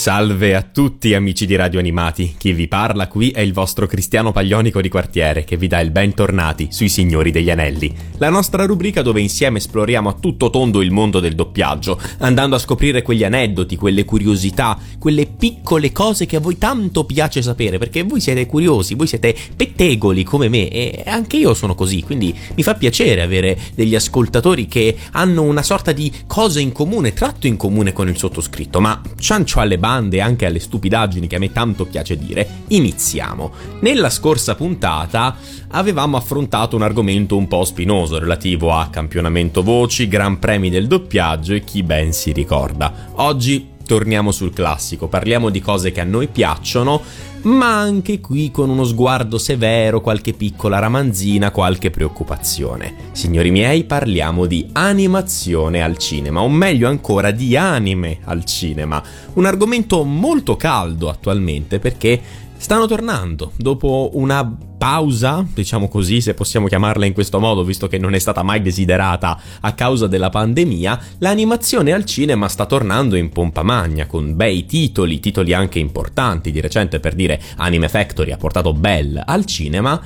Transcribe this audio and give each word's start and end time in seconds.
Salve 0.00 0.54
a 0.54 0.62
tutti 0.62 1.12
amici 1.12 1.44
di 1.44 1.56
Radio 1.56 1.78
Animati, 1.78 2.34
chi 2.38 2.54
vi 2.54 2.68
parla 2.68 3.06
qui 3.06 3.32
è 3.32 3.40
il 3.40 3.52
vostro 3.52 3.86
Cristiano 3.86 4.32
Paglionico 4.32 4.80
di 4.80 4.88
quartiere 4.88 5.44
che 5.44 5.58
vi 5.58 5.66
dà 5.66 5.78
il 5.80 5.90
bentornati 5.90 6.68
sui 6.70 6.88
Signori 6.88 7.30
degli 7.30 7.50
Anelli, 7.50 7.94
la 8.16 8.30
nostra 8.30 8.64
rubrica 8.64 9.02
dove 9.02 9.20
insieme 9.20 9.58
esploriamo 9.58 10.08
a 10.08 10.14
tutto 10.14 10.48
tondo 10.48 10.80
il 10.80 10.90
mondo 10.90 11.20
del 11.20 11.34
doppiaggio, 11.34 12.00
andando 12.20 12.56
a 12.56 12.58
scoprire 12.58 13.02
quegli 13.02 13.24
aneddoti, 13.24 13.76
quelle 13.76 14.06
curiosità, 14.06 14.78
quelle 14.98 15.26
piccole 15.26 15.92
cose 15.92 16.24
che 16.24 16.36
a 16.36 16.40
voi 16.40 16.56
tanto 16.56 17.04
piace 17.04 17.42
sapere, 17.42 17.76
perché 17.76 18.02
voi 18.02 18.20
siete 18.20 18.46
curiosi, 18.46 18.94
voi 18.94 19.06
siete 19.06 19.36
pettegoli 19.54 20.24
come 20.24 20.48
me 20.48 20.70
e 20.70 21.02
anche 21.04 21.36
io 21.36 21.52
sono 21.52 21.74
così, 21.74 22.02
quindi 22.02 22.34
mi 22.54 22.62
fa 22.62 22.72
piacere 22.72 23.20
avere 23.20 23.58
degli 23.74 23.94
ascoltatori 23.94 24.66
che 24.66 24.96
hanno 25.10 25.42
una 25.42 25.62
sorta 25.62 25.92
di 25.92 26.10
cosa 26.26 26.58
in 26.58 26.72
comune, 26.72 27.12
tratto 27.12 27.46
in 27.46 27.58
comune 27.58 27.92
con 27.92 28.08
il 28.08 28.16
sottoscritto, 28.16 28.80
ma 28.80 28.98
ciancio 29.18 29.60
alle 29.60 29.76
bande 29.90 30.18
e 30.18 30.20
anche 30.20 30.46
alle 30.46 30.60
stupidaggini 30.60 31.26
che 31.26 31.36
a 31.36 31.38
me 31.40 31.50
tanto 31.50 31.84
piace 31.84 32.16
dire, 32.16 32.62
iniziamo. 32.68 33.52
Nella 33.80 34.08
scorsa 34.08 34.54
puntata 34.54 35.36
avevamo 35.70 36.16
affrontato 36.16 36.76
un 36.76 36.82
argomento 36.82 37.36
un 37.36 37.48
po' 37.48 37.64
spinoso 37.64 38.18
relativo 38.18 38.72
a 38.72 38.88
campionamento 38.88 39.62
voci, 39.64 40.06
gran 40.06 40.38
premi 40.38 40.70
del 40.70 40.86
doppiaggio 40.86 41.54
e 41.54 41.64
chi 41.64 41.82
ben 41.82 42.12
si 42.12 42.30
ricorda. 42.30 43.08
Oggi 43.14 43.78
torniamo 43.90 44.30
sul 44.30 44.52
classico, 44.52 45.08
parliamo 45.08 45.50
di 45.50 45.60
cose 45.60 45.90
che 45.90 46.00
a 46.00 46.04
noi 46.04 46.28
piacciono, 46.28 47.02
ma 47.42 47.80
anche 47.80 48.20
qui 48.20 48.52
con 48.52 48.70
uno 48.70 48.84
sguardo 48.84 49.36
severo, 49.36 50.00
qualche 50.00 50.32
piccola 50.32 50.78
ramanzina, 50.78 51.50
qualche 51.50 51.90
preoccupazione. 51.90 52.94
Signori 53.10 53.50
miei, 53.50 53.82
parliamo 53.82 54.46
di 54.46 54.68
animazione 54.74 55.82
al 55.82 55.98
cinema, 55.98 56.40
o 56.40 56.48
meglio 56.48 56.86
ancora 56.86 57.32
di 57.32 57.56
anime 57.56 58.18
al 58.26 58.44
cinema, 58.44 59.02
un 59.32 59.44
argomento 59.44 60.04
molto 60.04 60.54
caldo 60.54 61.08
attualmente 61.08 61.80
perché 61.80 62.20
stanno 62.60 62.86
tornando. 62.86 63.52
Dopo 63.56 64.10
una 64.12 64.44
pausa, 64.76 65.44
diciamo 65.52 65.88
così, 65.88 66.20
se 66.20 66.34
possiamo 66.34 66.66
chiamarla 66.66 67.06
in 67.06 67.14
questo 67.14 67.40
modo, 67.40 67.64
visto 67.64 67.88
che 67.88 67.96
non 67.96 68.14
è 68.14 68.18
stata 68.18 68.42
mai 68.42 68.60
desiderata 68.60 69.40
a 69.60 69.72
causa 69.72 70.06
della 70.06 70.28
pandemia, 70.28 71.00
l'animazione 71.18 71.92
al 71.92 72.04
cinema 72.04 72.48
sta 72.48 72.66
tornando 72.66 73.16
in 73.16 73.30
pompa 73.30 73.62
magna, 73.62 74.06
con 74.06 74.36
bei 74.36 74.66
titoli, 74.66 75.20
titoli 75.20 75.54
anche 75.54 75.78
importanti, 75.78 76.52
di 76.52 76.60
recente 76.60 77.00
per 77.00 77.14
dire 77.14 77.40
Anime 77.56 77.88
Factory 77.88 78.30
ha 78.30 78.36
portato 78.36 78.74
Bell 78.74 79.20
al 79.24 79.46
cinema, 79.46 80.00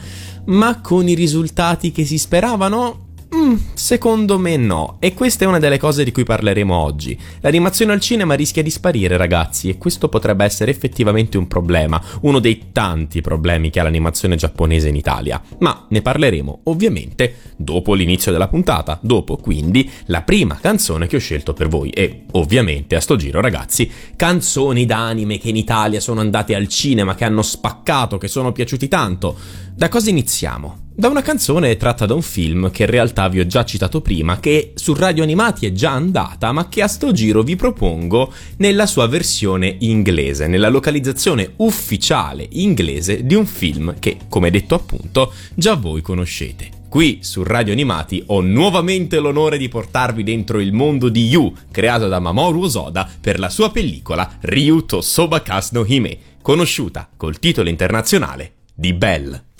ma 0.46 0.80
con 0.80 1.08
i 1.08 1.14
risultati 1.14 1.90
che 1.90 2.04
si 2.04 2.18
speravano 2.18 3.03
Mm, 3.34 3.56
secondo 3.74 4.38
me 4.38 4.56
no, 4.56 4.96
e 5.00 5.12
questa 5.12 5.44
è 5.44 5.48
una 5.48 5.58
delle 5.58 5.76
cose 5.78 6.04
di 6.04 6.12
cui 6.12 6.22
parleremo 6.22 6.72
oggi. 6.72 7.18
L'animazione 7.40 7.92
al 7.92 8.00
cinema 8.00 8.34
rischia 8.34 8.62
di 8.62 8.70
sparire, 8.70 9.16
ragazzi, 9.16 9.68
e 9.68 9.76
questo 9.76 10.08
potrebbe 10.08 10.44
essere 10.44 10.70
effettivamente 10.70 11.36
un 11.36 11.48
problema, 11.48 12.00
uno 12.20 12.38
dei 12.38 12.66
tanti 12.70 13.22
problemi 13.22 13.70
che 13.70 13.80
ha 13.80 13.82
l'animazione 13.82 14.36
giapponese 14.36 14.88
in 14.88 14.94
Italia. 14.94 15.42
Ma 15.58 15.84
ne 15.88 16.00
parleremo, 16.00 16.60
ovviamente, 16.64 17.34
dopo 17.56 17.94
l'inizio 17.94 18.30
della 18.30 18.46
puntata, 18.46 19.00
dopo 19.02 19.36
quindi 19.36 19.90
la 20.06 20.22
prima 20.22 20.56
canzone 20.60 21.08
che 21.08 21.16
ho 21.16 21.20
scelto 21.20 21.54
per 21.54 21.66
voi. 21.66 21.90
E 21.90 22.26
ovviamente 22.32 22.94
a 22.94 23.00
sto 23.00 23.16
giro, 23.16 23.40
ragazzi, 23.40 23.90
canzoni 24.14 24.86
d'anime 24.86 25.38
che 25.38 25.48
in 25.48 25.56
Italia 25.56 25.98
sono 25.98 26.20
andate 26.20 26.54
al 26.54 26.68
cinema, 26.68 27.16
che 27.16 27.24
hanno 27.24 27.42
spaccato, 27.42 28.16
che 28.16 28.28
sono 28.28 28.52
piaciuti 28.52 28.86
tanto. 28.86 29.36
Da 29.74 29.88
cosa 29.88 30.08
iniziamo? 30.08 30.82
Da 30.96 31.08
una 31.08 31.22
canzone 31.22 31.76
tratta 31.76 32.06
da 32.06 32.14
un 32.14 32.22
film 32.22 32.70
che 32.70 32.84
in 32.84 32.88
realtà 32.88 33.28
vi 33.28 33.40
ho 33.40 33.46
già 33.48 33.64
citato 33.64 34.00
prima, 34.00 34.38
che 34.38 34.74
su 34.76 34.94
Radio 34.94 35.24
Animati 35.24 35.66
è 35.66 35.72
già 35.72 35.90
andata, 35.90 36.52
ma 36.52 36.68
che 36.68 36.82
a 36.82 36.86
sto 36.86 37.10
giro 37.10 37.42
vi 37.42 37.56
propongo 37.56 38.32
nella 38.58 38.86
sua 38.86 39.08
versione 39.08 39.74
inglese, 39.80 40.46
nella 40.46 40.68
localizzazione 40.68 41.54
ufficiale 41.56 42.46
inglese 42.52 43.26
di 43.26 43.34
un 43.34 43.44
film 43.44 43.96
che, 43.98 44.18
come 44.28 44.52
detto 44.52 44.76
appunto, 44.76 45.32
già 45.54 45.74
voi 45.74 46.00
conoscete. 46.00 46.70
Qui 46.88 47.18
su 47.22 47.42
Radio 47.42 47.72
Animati 47.72 48.22
ho 48.26 48.40
nuovamente 48.40 49.18
l'onore 49.18 49.58
di 49.58 49.68
portarvi 49.68 50.22
dentro 50.22 50.60
il 50.60 50.72
mondo 50.72 51.08
di 51.08 51.26
Yu, 51.26 51.52
creato 51.72 52.06
da 52.06 52.20
Mamoru 52.20 52.62
Osoda 52.62 53.10
per 53.20 53.40
la 53.40 53.50
sua 53.50 53.72
pellicola 53.72 54.36
Ryuto 54.42 55.00
Sobakas 55.00 55.72
no 55.72 55.84
Hime, 55.84 56.16
conosciuta 56.40 57.08
col 57.16 57.40
titolo 57.40 57.68
internazionale 57.68 58.52
di 58.72 58.92
Belle. 58.92 59.53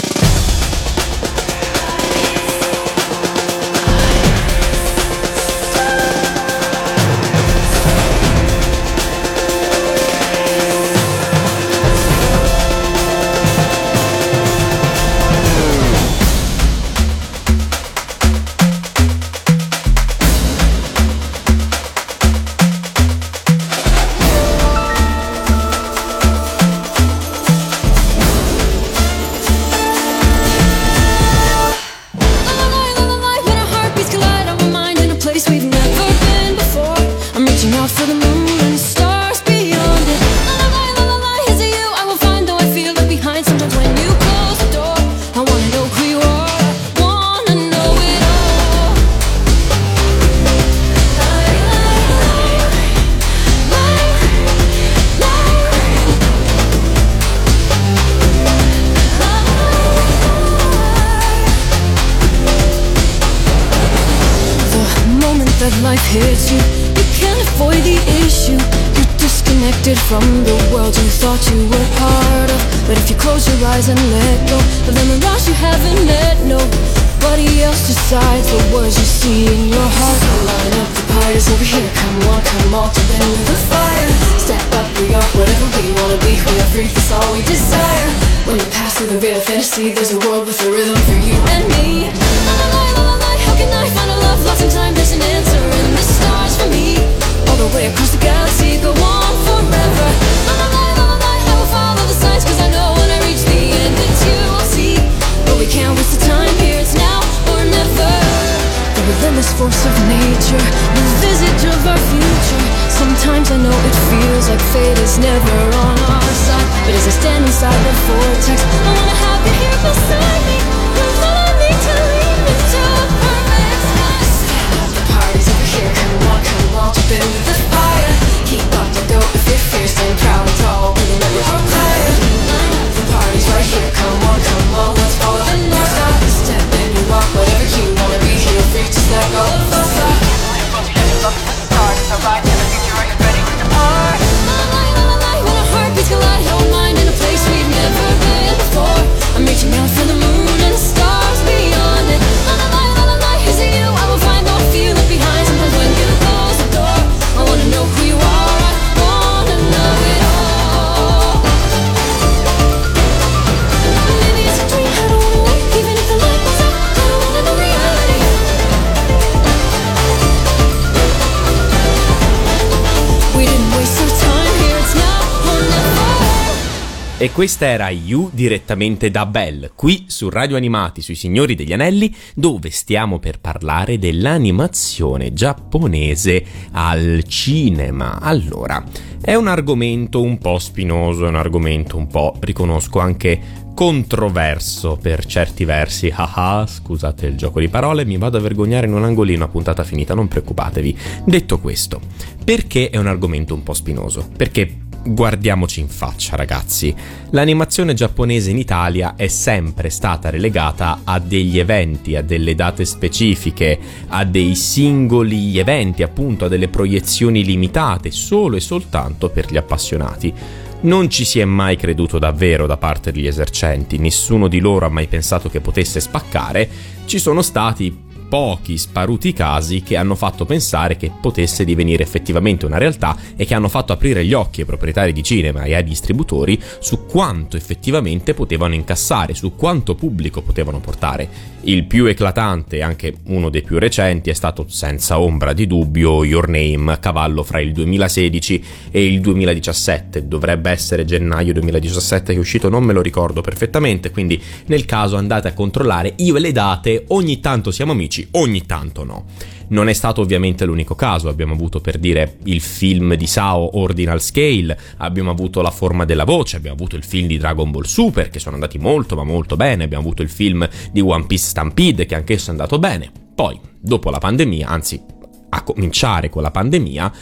E 177.24 177.32
questa 177.32 177.64
era 177.64 177.88
You 177.88 178.28
direttamente 178.34 179.10
da 179.10 179.24
Bell, 179.24 179.70
qui 179.74 180.04
su 180.08 180.28
Radio 180.28 180.56
Animati 180.58 181.00
sui 181.00 181.14
Signori 181.14 181.54
degli 181.54 181.72
Anelli, 181.72 182.14
dove 182.34 182.68
stiamo 182.68 183.18
per 183.18 183.40
parlare 183.40 183.98
dell'animazione 183.98 185.32
giapponese 185.32 186.44
al 186.72 187.24
cinema. 187.26 188.20
Allora, 188.20 188.84
è 189.22 189.34
un 189.36 189.46
argomento 189.48 190.20
un 190.20 190.36
po' 190.36 190.58
spinoso, 190.58 191.24
è 191.24 191.28
un 191.28 191.36
argomento 191.36 191.96
un 191.96 192.08
po', 192.08 192.36
riconosco, 192.40 192.98
anche 192.98 193.62
controverso 193.74 194.98
per 195.00 195.24
certi 195.24 195.64
versi. 195.64 196.12
Haha, 196.14 196.66
scusate 196.66 197.24
il 197.24 197.38
gioco 197.38 197.58
di 197.58 197.68
parole, 197.68 198.04
mi 198.04 198.18
vado 198.18 198.36
a 198.36 198.40
vergognare 198.42 198.86
in 198.86 198.92
un 198.92 199.02
angolino 199.02 199.44
a 199.44 199.48
puntata 199.48 199.82
finita, 199.82 200.12
non 200.12 200.28
preoccupatevi. 200.28 200.98
Detto 201.24 201.58
questo, 201.58 202.02
perché 202.44 202.90
è 202.90 202.98
un 202.98 203.06
argomento 203.06 203.54
un 203.54 203.62
po' 203.62 203.72
spinoso? 203.72 204.28
Perché 204.36 204.82
guardiamoci 205.04 205.80
in 205.80 205.88
faccia, 205.88 206.36
ragazzi. 206.36 206.94
L'animazione 207.30 207.94
giapponese 207.94 208.50
in 208.50 208.58
Italia 208.58 209.14
è 209.16 209.28
sempre 209.28 209.90
stata 209.90 210.30
relegata 210.30 211.00
a 211.04 211.18
degli 211.18 211.58
eventi, 211.58 212.16
a 212.16 212.22
delle 212.22 212.54
date 212.54 212.84
specifiche, 212.84 213.78
a 214.08 214.24
dei 214.24 214.54
singoli 214.54 215.58
eventi, 215.58 216.02
appunto, 216.02 216.46
a 216.46 216.48
delle 216.48 216.68
proiezioni 216.68 217.44
limitate, 217.44 218.10
solo 218.10 218.56
e 218.56 218.60
soltanto 218.60 219.28
per 219.28 219.50
gli 219.50 219.56
appassionati. 219.56 220.32
Non 220.80 221.08
ci 221.08 221.24
si 221.24 221.40
è 221.40 221.44
mai 221.44 221.76
creduto 221.76 222.18
davvero 222.18 222.66
da 222.66 222.76
parte 222.76 223.10
degli 223.10 223.26
esercenti, 223.26 223.98
nessuno 223.98 224.48
di 224.48 224.60
loro 224.60 224.84
ha 224.86 224.90
mai 224.90 225.06
pensato 225.06 225.48
che 225.48 225.60
potesse 225.60 225.98
spaccare, 226.00 226.68
ci 227.06 227.18
sono 227.18 227.40
stati 227.40 228.12
pochi 228.28 228.78
sparuti 228.78 229.32
casi 229.32 229.82
che 229.82 229.96
hanno 229.96 230.14
fatto 230.14 230.44
pensare 230.44 230.96
che 230.96 231.10
potesse 231.20 231.64
divenire 231.64 232.02
effettivamente 232.02 232.66
una 232.66 232.78
realtà 232.78 233.16
e 233.36 233.44
che 233.44 233.54
hanno 233.54 233.68
fatto 233.68 233.92
aprire 233.92 234.24
gli 234.24 234.32
occhi 234.32 234.60
ai 234.60 234.66
proprietari 234.66 235.12
di 235.12 235.22
cinema 235.22 235.64
e 235.64 235.74
ai 235.74 235.84
distributori 235.84 236.60
su 236.80 237.06
quanto 237.06 237.56
effettivamente 237.56 238.34
potevano 238.34 238.74
incassare, 238.74 239.34
su 239.34 239.54
quanto 239.54 239.94
pubblico 239.94 240.42
potevano 240.42 240.80
portare. 240.80 241.53
Il 241.66 241.84
più 241.84 242.04
eclatante, 242.04 242.82
anche 242.82 243.14
uno 243.28 243.48
dei 243.48 243.62
più 243.62 243.78
recenti, 243.78 244.28
è 244.28 244.34
stato 244.34 244.66
senza 244.68 245.18
ombra 245.18 245.54
di 245.54 245.66
dubbio 245.66 246.22
Your 246.22 246.46
Name, 246.46 246.98
cavallo 247.00 247.42
fra 247.42 247.58
il 247.58 247.72
2016 247.72 248.64
e 248.90 249.06
il 249.06 249.22
2017. 249.22 250.28
Dovrebbe 250.28 250.70
essere 250.70 251.06
gennaio 251.06 251.54
2017 251.54 252.32
che 252.32 252.38
è 252.38 252.40
uscito, 252.40 252.68
non 252.68 252.84
me 252.84 252.92
lo 252.92 253.00
ricordo 253.00 253.40
perfettamente, 253.40 254.10
quindi 254.10 254.38
nel 254.66 254.84
caso 254.84 255.16
andate 255.16 255.48
a 255.48 255.54
controllare 255.54 256.12
io 256.16 256.36
e 256.36 256.40
le 256.40 256.52
date, 256.52 257.04
ogni 257.08 257.40
tanto 257.40 257.70
siamo 257.70 257.92
amici, 257.92 258.28
ogni 258.32 258.66
tanto 258.66 259.02
no. 259.02 259.24
Non 259.68 259.88
è 259.88 259.92
stato 259.92 260.20
ovviamente 260.20 260.64
l'unico 260.64 260.94
caso, 260.94 261.28
abbiamo 261.28 261.54
avuto 261.54 261.80
per 261.80 261.98
dire 261.98 262.36
il 262.44 262.60
film 262.60 263.14
di 263.14 263.26
Sao 263.26 263.78
Ordinal 263.78 264.20
Scale, 264.20 264.78
abbiamo 264.98 265.30
avuto 265.30 265.62
La 265.62 265.70
forma 265.70 266.04
della 266.04 266.24
voce, 266.24 266.56
abbiamo 266.56 266.76
avuto 266.76 266.96
il 266.96 267.04
film 267.04 267.26
di 267.26 267.38
Dragon 267.38 267.70
Ball 267.70 267.84
Super 267.84 268.28
che 268.28 268.38
sono 268.38 268.54
andati 268.54 268.78
molto 268.78 269.16
ma 269.16 269.24
molto 269.24 269.56
bene, 269.56 269.84
abbiamo 269.84 270.02
avuto 270.04 270.22
il 270.22 270.28
film 270.30 270.68
di 270.92 271.00
One 271.00 271.26
Piece 271.26 271.46
Stampede 271.46 272.06
che 272.06 272.14
anch'esso 272.14 272.48
è 272.48 272.50
andato 272.50 272.78
bene. 272.78 273.10
Poi, 273.34 273.58
dopo 273.80 274.10
la 274.10 274.18
pandemia, 274.18 274.68
anzi 274.68 275.00
a 275.48 275.62
cominciare 275.62 276.28
con 276.28 276.42
la 276.42 276.50
pandemia, 276.50 277.12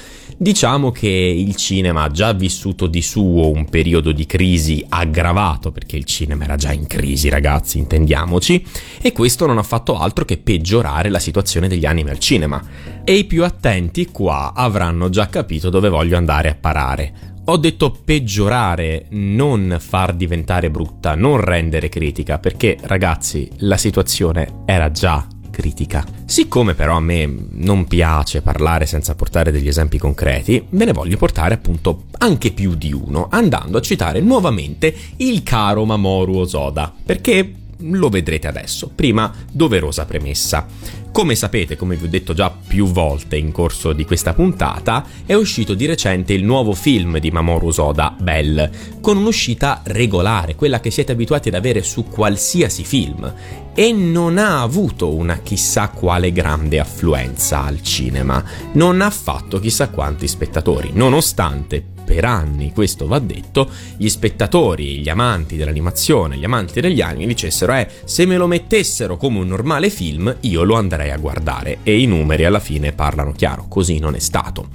diciamo 0.43 0.91
che 0.91 1.07
il 1.09 1.55
cinema 1.55 2.03
ha 2.03 2.11
già 2.11 2.33
vissuto 2.33 2.89
di 2.89 3.01
suo 3.01 3.49
un 3.49 3.65
periodo 3.67 4.11
di 4.11 4.27
crisi 4.27 4.85
aggravato, 4.89 5.71
perché 5.71 5.97
il 5.97 6.05
cinema 6.05 6.43
era 6.43 6.57
già 6.57 6.73
in 6.73 6.89
crisi, 6.89 7.29
ragazzi, 7.29 7.79
intendiamoci, 7.79 8.67
e 9.01 9.13
questo 9.13 9.47
non 9.47 9.59
ha 9.59 9.63
fatto 9.63 9.97
altro 9.97 10.25
che 10.25 10.39
peggiorare 10.39 11.11
la 11.11 11.21
situazione 11.21 11.69
degli 11.69 11.87
anime 11.87 12.11
al 12.11 12.19
cinema. 12.19 12.61
E 13.05 13.15
i 13.15 13.25
più 13.25 13.45
attenti 13.45 14.07
qua 14.07 14.53
avranno 14.53 15.09
già 15.11 15.29
capito 15.29 15.71
dove 15.71 15.89
voglio 15.89 16.17
andare 16.17 16.51
a 16.51 16.57
parare. 16.61 17.31
Ho 17.47 17.57
detto 17.57 17.91
peggiorare, 18.05 19.07
non 19.11 19.77
far 19.81 20.15
diventare 20.15 20.71
brutta, 20.71 21.15
non 21.15 21.41
rendere 21.41 21.89
critica, 21.89 22.39
perché 22.39 22.77
ragazzi, 22.83 23.49
la 23.59 23.77
situazione 23.77 24.63
era 24.65 24.91
già 24.91 25.27
critica. 25.53 26.05
Siccome 26.25 26.75
però 26.75 26.97
a 26.97 27.01
me 27.01 27.33
non 27.51 27.85
piace 27.87 28.43
parlare 28.43 28.87
senza 28.87 29.15
portare 29.15 29.53
degli 29.53 29.69
esempi 29.69 29.99
concreti, 29.99 30.67
ve 30.71 30.85
ne 30.85 30.93
voglio 30.93 31.17
portare 31.17 31.55
appunto 31.55 32.07
anche 32.19 32.51
più 32.51 32.75
di 32.75 32.93
uno, 32.93 33.29
andando 33.31 33.79
a 33.79 33.83
citare 33.83 34.19
nuovamente 34.21 34.93
il 35.19 35.45
caro 35.45 35.85
Mamoru 35.85 36.39
Osoda, 36.39 36.93
perché 37.05 37.62
lo 37.91 38.09
vedrete 38.09 38.47
adesso. 38.47 38.91
Prima, 38.95 39.33
doverosa 39.51 40.05
premessa. 40.05 40.67
Come 41.13 41.35
sapete, 41.35 41.77
come 41.77 41.97
vi 41.97 42.07
ho 42.07 42.09
detto 42.09 42.33
già 42.33 42.51
più 42.51 42.87
volte 42.87 43.37
in 43.37 43.53
corso 43.53 43.93
di 43.93 44.07
questa 44.07 44.33
puntata, 44.33 45.05
è 45.27 45.35
uscito 45.35 45.75
di 45.75 45.85
recente 45.85 46.33
il 46.33 46.43
nuovo 46.43 46.73
film 46.73 47.19
di 47.19 47.31
Mamoru 47.31 47.71
Soda, 47.71 48.17
Bell, 48.19 48.71
con 49.03 49.19
un'uscita 49.19 49.83
regolare, 49.85 50.55
quella 50.55 50.81
che 50.81 50.91
siete 50.91 51.13
abituati 51.13 51.49
ad 51.49 51.55
avere 51.55 51.83
su 51.83 52.07
qualsiasi 52.07 52.83
film, 52.85 53.31
e 53.75 53.93
non 53.93 54.39
ha 54.39 54.63
avuto 54.63 55.13
una 55.13 55.41
chissà 55.41 55.89
quale 55.89 56.33
grande 56.33 56.81
affluenza 56.81 57.63
al 57.63 57.83
cinema, 57.83 58.43
non 58.73 59.03
ha 59.03 59.11
fatto 59.11 59.61
chissà 59.61 59.91
quanti 59.91 60.27
spettatori, 60.27 60.93
nonostante 60.95 61.85
per 62.13 62.27
anni, 62.27 62.73
questo 62.73 63.07
va 63.07 63.19
detto, 63.19 63.71
gli 63.97 64.11
spettatori, 64.11 64.99
gli 64.99 65.09
amanti 65.09 65.57
dell'animazione, 65.57 66.37
gli 66.37 66.45
amanti 66.45 66.83
degli 66.83 67.01
anime 67.01 67.25
dicessero 67.25 67.73
eh, 67.73 67.89
se 68.05 68.27
me 68.27 68.37
lo 68.37 68.47
mettessero 68.47 69.17
come 69.17 69.39
un 69.39 69.49
normale 69.49 69.89
film 69.89 70.37
io 70.41 70.63
lo 70.63 70.75
andrei 70.75 71.11
a 71.11 71.17
guardare 71.17 71.79
e 71.83 71.99
i 71.99 72.05
numeri 72.05 72.45
alla 72.45 72.61
fine 72.61 72.93
parlano 72.93 73.33
chiaro, 73.33 73.65
così 73.67 73.99
non 73.99 74.15
è 74.15 74.19
stato. 74.19 74.69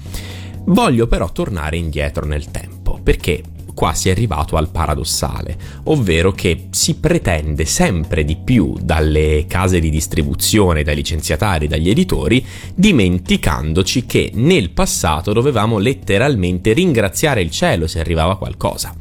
Voglio 0.66 1.06
però 1.06 1.32
tornare 1.32 1.78
indietro 1.78 2.26
nel 2.26 2.50
tempo, 2.50 3.00
perché 3.04 3.44
qua 3.78 3.94
si 3.94 4.10
è 4.10 4.12
arrivato 4.12 4.58
al 4.58 4.72
paradossale, 4.72 5.56
ovvero 5.84 6.32
che 6.32 6.70
si 6.72 6.96
pretende 6.96 7.64
sempre 7.66 8.26
di 8.26 8.36
più 8.36 8.76
dalle 8.82 9.46
case 9.48 9.80
di 9.80 9.92
distribuzione, 9.92 10.82
dai 10.82 10.96
licenziatari, 10.96 11.68
dagli 11.68 11.88
editori, 11.88 12.44
dimenticandoci 12.74 14.08
che 14.08 14.32
nel 14.34 14.72
passato 14.72 15.32
dovevamo 15.32 15.78
letteralmente 15.78 16.74
ringraziare 16.74 17.44
il 17.44 17.52
cielo 17.52 17.86
se 17.86 18.00
arrivava 18.00 18.36
qualcosa. 18.36 18.96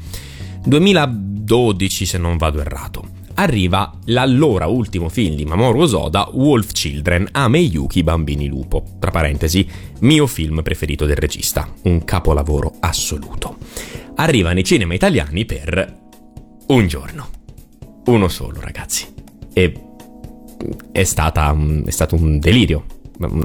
2012 0.66 2.04
se 2.04 2.18
non 2.18 2.36
vado 2.36 2.60
errato 2.60 3.14
arriva 3.38 3.92
l'allora 4.04 4.66
ultimo 4.66 5.08
film 5.10 5.36
di 5.36 5.44
Mamoru 5.44 5.80
Osoda, 5.80 6.28
Wolf 6.32 6.72
Children, 6.72 7.28
Ame 7.32 7.58
Yuki 7.58 8.02
Bambini 8.02 8.46
Lupo. 8.46 8.82
Tra 8.98 9.10
parentesi, 9.10 9.68
mio 10.00 10.26
film 10.26 10.62
preferito 10.62 11.04
del 11.04 11.16
regista, 11.16 11.68
un 11.82 12.02
capolavoro 12.04 12.76
assoluto 12.80 13.56
arriva 14.16 14.52
nei 14.52 14.64
cinema 14.64 14.94
italiani 14.94 15.44
per 15.44 15.94
un 16.68 16.86
giorno. 16.86 17.28
Uno 18.06 18.28
solo, 18.28 18.60
ragazzi. 18.60 19.06
E 19.52 19.80
è, 20.92 21.04
stata, 21.04 21.56
è 21.84 21.90
stato 21.90 22.14
un 22.14 22.38
delirio, 22.38 22.84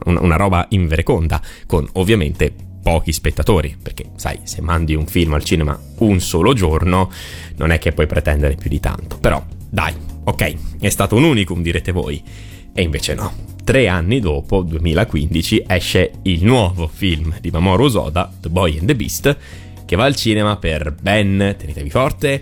una 0.06 0.36
roba 0.36 0.66
invereconda, 0.70 1.42
con 1.66 1.88
ovviamente 1.94 2.54
pochi 2.82 3.12
spettatori, 3.12 3.78
perché 3.82 4.12
sai, 4.16 4.40
se 4.44 4.62
mandi 4.62 4.96
un 4.96 5.06
film 5.06 5.34
al 5.34 5.44
cinema 5.44 5.80
un 6.00 6.20
solo 6.20 6.54
giorno, 6.54 7.12
non 7.58 7.72
è 7.72 7.80
che 7.80 7.92
puoi 7.92 8.08
pretendere 8.08 8.56
più 8.56 8.70
di 8.70 8.80
tanto. 8.80 9.18
Però, 9.18 9.44
dai, 9.70 9.94
ok, 10.24 10.80
è 10.80 10.90
stato 10.90 11.16
un 11.16 11.24
unicum, 11.24 11.62
direte 11.62 11.92
voi. 11.92 12.22
E 12.74 12.82
invece 12.82 13.14
no. 13.14 13.50
Tre 13.64 13.88
anni 13.88 14.20
dopo, 14.20 14.64
2015, 14.64 15.66
esce 15.68 16.14
il 16.24 16.44
nuovo 16.44 16.88
film 16.88 17.38
di 17.40 17.52
Mamoru 17.52 17.88
Soda, 17.90 18.32
The 18.40 18.50
Boy 18.50 18.80
and 18.80 18.88
the 18.88 18.96
Beast, 18.96 19.38
che 19.92 19.98
va 19.98 20.06
al 20.06 20.16
cinema 20.16 20.56
per 20.56 20.96
ben, 21.02 21.54
tenetevi 21.58 21.90
forte, 21.90 22.42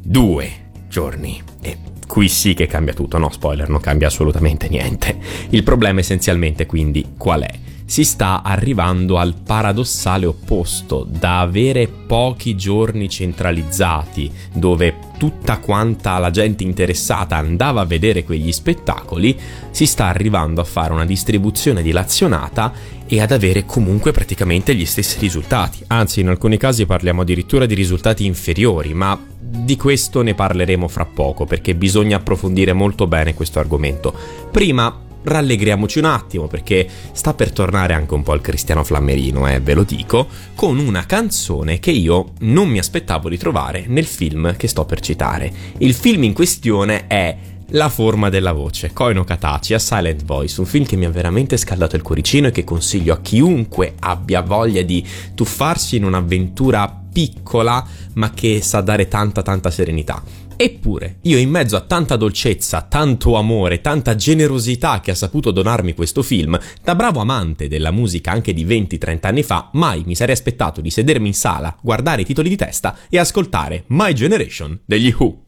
due 0.00 0.70
giorni. 0.88 1.42
E 1.60 1.76
qui 2.06 2.28
sì 2.28 2.54
che 2.54 2.68
cambia 2.68 2.94
tutto, 2.94 3.18
no 3.18 3.32
spoiler, 3.32 3.68
non 3.68 3.80
cambia 3.80 4.06
assolutamente 4.06 4.68
niente. 4.68 5.18
Il 5.48 5.64
problema 5.64 5.98
essenzialmente 5.98 6.66
quindi 6.66 7.14
qual 7.16 7.40
è? 7.40 7.52
Si 7.88 8.04
sta 8.04 8.42
arrivando 8.42 9.16
al 9.16 9.34
paradossale 9.42 10.26
opposto, 10.26 11.06
da 11.08 11.40
avere 11.40 11.88
pochi 11.88 12.54
giorni 12.54 13.08
centralizzati, 13.08 14.30
dove 14.52 14.96
tutta 15.16 15.56
quanta 15.56 16.18
la 16.18 16.30
gente 16.30 16.64
interessata 16.64 17.36
andava 17.36 17.80
a 17.80 17.86
vedere 17.86 18.24
quegli 18.24 18.52
spettacoli, 18.52 19.34
si 19.70 19.86
sta 19.86 20.04
arrivando 20.04 20.60
a 20.60 20.64
fare 20.64 20.92
una 20.92 21.06
distribuzione 21.06 21.80
dilazionata 21.80 22.74
e 23.06 23.22
ad 23.22 23.32
avere 23.32 23.64
comunque 23.64 24.12
praticamente 24.12 24.74
gli 24.74 24.84
stessi 24.84 25.18
risultati. 25.18 25.82
Anzi, 25.86 26.20
in 26.20 26.28
alcuni 26.28 26.58
casi 26.58 26.84
parliamo 26.84 27.22
addirittura 27.22 27.64
di 27.64 27.74
risultati 27.74 28.26
inferiori, 28.26 28.92
ma 28.92 29.18
di 29.40 29.76
questo 29.76 30.20
ne 30.20 30.34
parleremo 30.34 30.88
fra 30.88 31.06
poco 31.06 31.46
perché 31.46 31.74
bisogna 31.74 32.18
approfondire 32.18 32.74
molto 32.74 33.06
bene 33.06 33.32
questo 33.32 33.60
argomento. 33.60 34.12
Prima 34.50 35.06
rallegriamoci 35.28 35.98
un 35.98 36.06
attimo 36.06 36.46
perché 36.48 36.88
sta 37.12 37.34
per 37.34 37.52
tornare 37.52 37.94
anche 37.94 38.14
un 38.14 38.22
po' 38.22 38.34
il 38.34 38.40
cristiano 38.40 38.84
flammerino, 38.84 39.48
eh, 39.48 39.60
ve 39.60 39.74
lo 39.74 39.84
dico, 39.84 40.26
con 40.54 40.78
una 40.78 41.06
canzone 41.06 41.78
che 41.78 41.90
io 41.90 42.32
non 42.40 42.68
mi 42.68 42.78
aspettavo 42.78 43.28
di 43.28 43.38
trovare 43.38 43.84
nel 43.86 44.06
film 44.06 44.56
che 44.56 44.68
sto 44.68 44.84
per 44.84 45.00
citare. 45.00 45.52
Il 45.78 45.94
film 45.94 46.24
in 46.24 46.32
questione 46.32 47.06
è 47.06 47.36
la 47.72 47.88
forma 47.90 48.30
della 48.30 48.52
voce, 48.52 48.92
Koino 48.92 49.24
Katachi 49.24 49.74
a 49.74 49.78
Silent 49.78 50.24
Voice, 50.24 50.60
un 50.60 50.66
film 50.66 50.86
che 50.86 50.96
mi 50.96 51.04
ha 51.04 51.10
veramente 51.10 51.56
scaldato 51.56 51.96
il 51.96 52.02
cuoricino 52.02 52.48
e 52.48 52.50
che 52.50 52.64
consiglio 52.64 53.12
a 53.12 53.20
chiunque 53.20 53.94
abbia 53.98 54.40
voglia 54.40 54.82
di 54.82 55.06
tuffarsi 55.34 55.96
in 55.96 56.04
un'avventura 56.04 57.02
piccola 57.12 57.84
ma 58.14 58.32
che 58.32 58.62
sa 58.62 58.80
dare 58.80 59.08
tanta 59.08 59.42
tanta 59.42 59.70
serenità. 59.70 60.22
Eppure, 60.60 61.18
io 61.22 61.38
in 61.38 61.50
mezzo 61.50 61.76
a 61.76 61.82
tanta 61.82 62.16
dolcezza, 62.16 62.82
tanto 62.82 63.36
amore, 63.36 63.80
tanta 63.80 64.16
generosità 64.16 64.98
che 64.98 65.12
ha 65.12 65.14
saputo 65.14 65.52
donarmi 65.52 65.94
questo 65.94 66.20
film, 66.24 66.58
da 66.82 66.96
bravo 66.96 67.20
amante 67.20 67.68
della 67.68 67.92
musica 67.92 68.32
anche 68.32 68.52
di 68.52 68.66
20-30 68.66 69.18
anni 69.20 69.44
fa, 69.44 69.70
mai 69.74 70.02
mi 70.04 70.16
sarei 70.16 70.34
aspettato 70.34 70.80
di 70.80 70.90
sedermi 70.90 71.28
in 71.28 71.34
sala, 71.34 71.76
guardare 71.80 72.22
i 72.22 72.24
titoli 72.24 72.48
di 72.48 72.56
testa 72.56 72.96
e 73.08 73.20
ascoltare 73.20 73.84
My 73.86 74.12
Generation 74.12 74.80
degli 74.84 75.14
Who. 75.16 75.44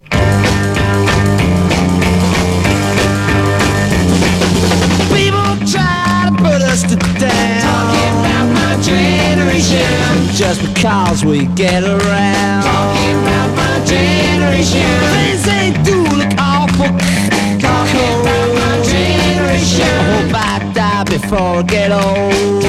just 10.41 10.63
because 10.75 11.23
we 11.23 11.45
get 11.55 11.85
around. 11.85 12.63
Talking 12.63 13.19
about 13.23 13.55
my 13.57 13.85
generation. 13.85 14.20
Things 14.51 15.43
they 15.45 15.71
do 15.85 16.03
look 16.03 16.33
awful. 16.37 16.91
My 16.91 18.83
generation. 18.85 19.95
Hope 20.11 20.35
I 20.35 20.71
die 20.75 21.05
before 21.05 21.59
I 21.59 21.63
get 21.63 21.93
old. 21.93 22.63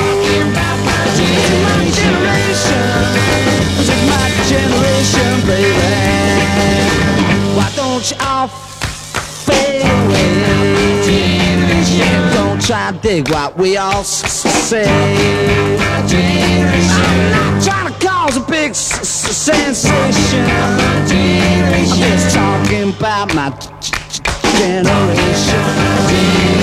My 1.66 1.82
generation. 2.00 2.86
My 4.08 4.30
generation, 4.48 5.32
baby. 5.48 5.90
Why 7.58 7.70
don't 7.76 8.06
you 8.10 8.18
all 8.22 8.48
fade 8.48 9.82
away? 9.82 10.30
Don't 12.34 12.62
try 12.62 12.92
dig 13.02 13.30
what 13.30 13.58
we 13.58 13.78
all 13.78 14.04
say. 14.04 14.86
I'm 14.88 16.08
not 17.32 17.64
trying 17.64 17.88
to 17.92 18.00
cause 18.08 18.38
a 18.38 18.40
big 18.42 18.76
sensation. 18.76 19.92
I'm 22.94 22.98
just 22.98 23.00
talking 23.00 23.00
about 23.00 23.34
my 23.36 23.50
generation. 24.58 25.58
My 25.58 26.08
generation. 26.10 26.61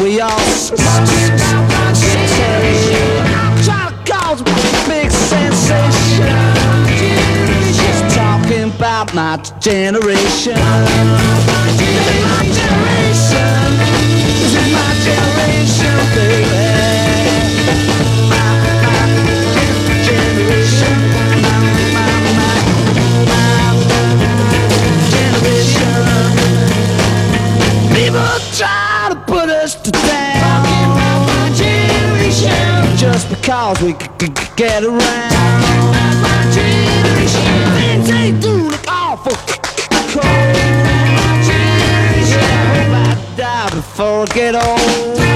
We 0.00 0.20
all 0.20 0.38
say. 0.38 0.76
Try 3.64 3.90
to 3.90 4.12
cause 4.12 4.40
a 4.40 4.44
big 4.88 5.10
sensation. 5.10 6.36
Just 7.74 8.14
talking 8.16 8.70
about 8.74 9.12
my 9.14 9.36
generation. 9.60 10.54
My 10.54 11.64
generation. 12.58 13.68
This 14.40 14.54
is 14.54 14.72
my 14.72 14.90
generation, 15.04 15.96
baby. 16.14 16.57
Because 33.68 33.82
we 33.84 33.92
get 34.56 34.82
around. 34.82 34.98
My 34.98 36.50
generation. 36.54 37.42
Things 37.76 38.08
they 38.08 38.30
do 38.40 38.70
look 38.70 38.88
awful. 38.88 39.36
My 39.90 41.42
generation. 41.44 42.40
I 42.40 42.64
hope 42.72 42.94
I 42.94 43.36
die 43.36 43.70
before 43.74 44.22
I 44.22 44.26
get 44.34 44.54
old. 44.54 45.27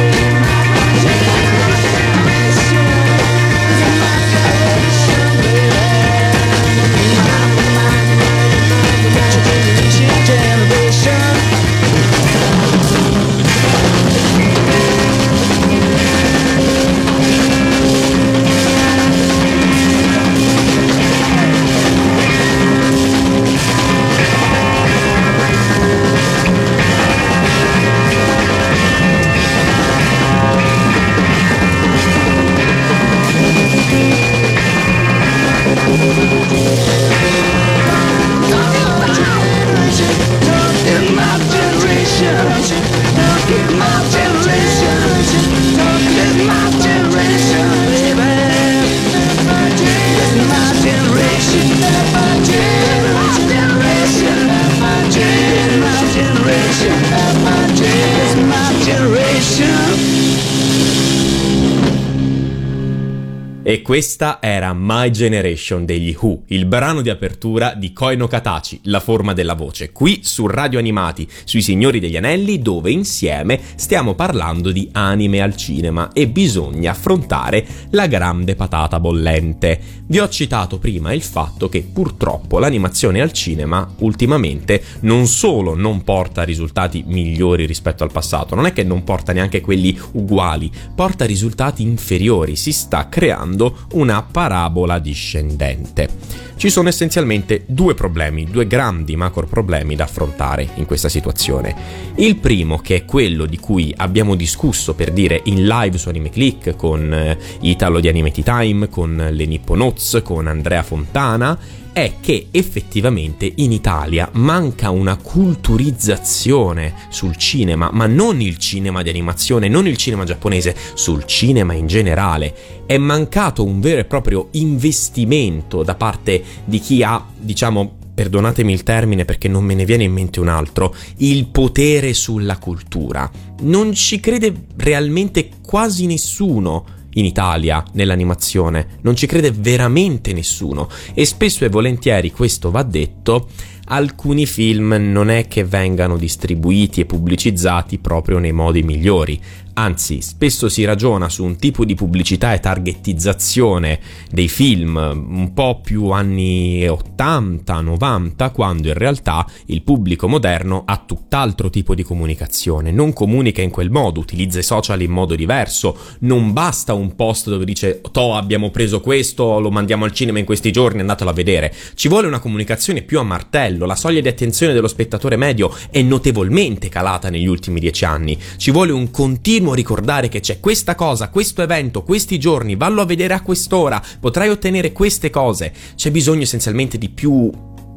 Questa 63.92 64.38
era 64.40 64.72
My 64.72 65.10
Generation 65.10 65.84
degli 65.84 66.16
Who, 66.18 66.44
il 66.46 66.64
brano 66.64 67.02
di 67.02 67.10
apertura 67.10 67.74
di 67.74 67.92
Koino 67.92 68.26
Katachi, 68.26 68.80
La 68.84 69.00
forma 69.00 69.34
della 69.34 69.52
voce, 69.52 69.92
qui 69.92 70.20
su 70.22 70.46
Radio 70.46 70.78
Animati, 70.78 71.28
sui 71.44 71.60
Signori 71.60 72.00
degli 72.00 72.16
Anelli, 72.16 72.62
dove 72.62 72.90
insieme 72.90 73.60
stiamo 73.74 74.14
parlando 74.14 74.72
di 74.72 74.88
anime 74.92 75.42
al 75.42 75.56
cinema 75.56 76.10
e 76.14 76.26
bisogna 76.26 76.92
affrontare 76.92 77.66
la 77.90 78.06
grande 78.06 78.54
patata 78.54 78.98
bollente. 78.98 79.78
Vi 80.06 80.18
ho 80.18 80.28
citato 80.30 80.78
prima 80.78 81.12
il 81.12 81.22
fatto 81.22 81.68
che 81.68 81.82
purtroppo 81.82 82.58
l'animazione 82.58 83.20
al 83.20 83.32
cinema 83.32 83.86
ultimamente 83.98 84.82
non 85.00 85.26
solo 85.26 85.74
non 85.74 86.02
porta 86.02 86.44
risultati 86.44 87.04
migliori 87.06 87.66
rispetto 87.66 88.04
al 88.04 88.12
passato, 88.12 88.54
non 88.54 88.64
è 88.64 88.72
che 88.72 88.84
non 88.84 89.04
porta 89.04 89.34
neanche 89.34 89.60
quelli 89.60 89.98
uguali, 90.12 90.70
porta 90.94 91.26
risultati 91.26 91.82
inferiori, 91.82 92.56
si 92.56 92.72
sta 92.72 93.10
creando 93.10 93.80
una 93.92 94.22
parabola 94.22 94.98
discendente. 94.98 96.08
Ci 96.56 96.70
sono 96.70 96.88
essenzialmente 96.88 97.64
due 97.66 97.94
problemi, 97.94 98.44
due 98.44 98.66
grandi 98.66 99.16
macro 99.16 99.46
problemi 99.46 99.96
da 99.96 100.04
affrontare 100.04 100.68
in 100.74 100.86
questa 100.86 101.08
situazione. 101.08 101.74
Il 102.14 102.36
primo, 102.36 102.78
che 102.78 102.94
è 102.96 103.04
quello 103.04 103.46
di 103.46 103.58
cui 103.58 103.92
abbiamo 103.96 104.36
discusso 104.36 104.94
per 104.94 105.10
dire 105.10 105.40
in 105.44 105.66
live 105.66 105.98
su 105.98 106.08
Anime 106.08 106.30
Click 106.30 106.76
con 106.76 107.12
eh, 107.12 107.36
Italo 107.62 107.98
di 107.98 108.08
Animeti 108.08 108.42
Time, 108.42 108.88
con 108.88 109.28
le 109.30 109.44
Nipponoz, 109.44 110.20
con 110.22 110.46
Andrea 110.46 110.82
Fontana, 110.82 111.58
è 111.92 112.14
che 112.20 112.48
effettivamente 112.50 113.50
in 113.56 113.70
Italia 113.70 114.28
manca 114.32 114.90
una 114.90 115.16
culturizzazione 115.16 116.94
sul 117.10 117.36
cinema, 117.36 117.90
ma 117.92 118.06
non 118.06 118.40
il 118.40 118.56
cinema 118.56 119.02
di 119.02 119.10
animazione, 119.10 119.68
non 119.68 119.86
il 119.86 119.96
cinema 119.96 120.24
giapponese, 120.24 120.74
sul 120.94 121.26
cinema 121.26 121.74
in 121.74 121.86
generale. 121.86 122.54
È 122.86 122.96
mancato 122.96 123.64
un 123.64 123.80
vero 123.80 124.00
e 124.00 124.04
proprio 124.04 124.48
investimento 124.52 125.82
da 125.82 125.94
parte 125.94 126.42
di 126.64 126.78
chi 126.80 127.02
ha, 127.02 127.24
diciamo, 127.38 127.96
perdonatemi 128.14 128.72
il 128.72 128.82
termine 128.82 129.24
perché 129.24 129.48
non 129.48 129.64
me 129.64 129.74
ne 129.74 129.84
viene 129.84 130.04
in 130.04 130.12
mente 130.12 130.40
un 130.40 130.48
altro, 130.48 130.94
il 131.18 131.46
potere 131.46 132.14
sulla 132.14 132.58
cultura. 132.58 133.30
Non 133.62 133.92
ci 133.92 134.20
crede 134.20 134.64
realmente 134.76 135.50
quasi 135.64 136.06
nessuno 136.06 137.00
in 137.14 137.24
Italia 137.24 137.84
nell'animazione, 137.92 138.98
non 139.02 139.16
ci 139.16 139.26
crede 139.26 139.50
veramente 139.50 140.32
nessuno 140.32 140.88
e 141.14 141.24
spesso 141.24 141.64
e 141.64 141.68
volentieri 141.68 142.30
questo 142.30 142.70
va 142.70 142.82
detto, 142.82 143.48
alcuni 143.86 144.46
film 144.46 144.96
non 144.98 145.28
è 145.28 145.48
che 145.48 145.64
vengano 145.64 146.16
distribuiti 146.16 147.00
e 147.00 147.06
pubblicizzati 147.06 147.98
proprio 147.98 148.38
nei 148.38 148.52
modi 148.52 148.82
migliori. 148.82 149.40
Anzi, 149.74 150.20
spesso 150.20 150.68
si 150.68 150.84
ragiona 150.84 151.30
su 151.30 151.44
un 151.44 151.56
tipo 151.56 151.86
di 151.86 151.94
pubblicità 151.94 152.52
e 152.52 152.60
targetizzazione 152.60 154.00
dei 154.30 154.48
film 154.48 154.96
un 154.96 155.54
po' 155.54 155.80
più 155.82 156.10
anni 156.10 156.86
80, 156.86 157.80
90, 157.80 158.50
quando 158.50 158.88
in 158.88 158.94
realtà 158.94 159.46
il 159.66 159.82
pubblico 159.82 160.28
moderno 160.28 160.82
ha 160.84 161.02
tutt'altro 161.06 161.70
tipo 161.70 161.94
di 161.94 162.02
comunicazione, 162.02 162.90
non 162.90 163.14
comunica 163.14 163.62
in 163.62 163.70
quel 163.70 163.90
modo, 163.90 164.20
utilizza 164.20 164.58
i 164.58 164.62
social 164.62 165.00
in 165.00 165.10
modo 165.10 165.34
diverso, 165.34 165.96
non 166.20 166.52
basta 166.52 166.92
un 166.92 167.14
post 167.14 167.48
dove 167.48 167.64
dice 167.64 168.02
"To, 168.12 168.34
abbiamo 168.34 168.70
preso 168.70 169.00
questo, 169.00 169.58
lo 169.58 169.70
mandiamo 169.70 170.04
al 170.04 170.12
cinema 170.12 170.38
in 170.38 170.44
questi 170.44 170.70
giorni, 170.70 171.00
andatelo 171.00 171.30
a 171.30 171.34
vedere". 171.34 171.72
Ci 171.94 172.08
vuole 172.08 172.26
una 172.26 172.40
comunicazione 172.40 173.00
più 173.00 173.18
a 173.18 173.22
martello, 173.22 173.86
la 173.86 173.96
soglia 173.96 174.20
di 174.20 174.28
attenzione 174.28 174.74
dello 174.74 174.88
spettatore 174.88 175.36
medio 175.36 175.74
è 175.90 176.02
notevolmente 176.02 176.90
calata 176.90 177.30
negli 177.30 177.46
ultimi 177.46 177.80
dieci 177.80 178.04
anni. 178.04 178.38
Ci 178.58 178.70
vuole 178.70 178.92
un 178.92 179.10
continuo 179.10 179.60
continuo 179.62 179.74
ricordare 179.74 180.28
che 180.28 180.40
c'è 180.40 180.58
questa 180.58 180.96
cosa, 180.96 181.28
questo 181.28 181.62
evento, 181.62 182.02
questi 182.02 182.38
giorni, 182.38 182.74
vallo 182.74 183.00
a 183.02 183.06
vedere 183.06 183.34
a 183.34 183.42
quest'ora, 183.42 184.02
potrai 184.18 184.48
ottenere 184.48 184.90
queste 184.90 185.30
cose. 185.30 185.72
C'è 185.94 186.10
bisogno 186.10 186.42
essenzialmente 186.42 186.98
di 186.98 187.08
più 187.08 187.50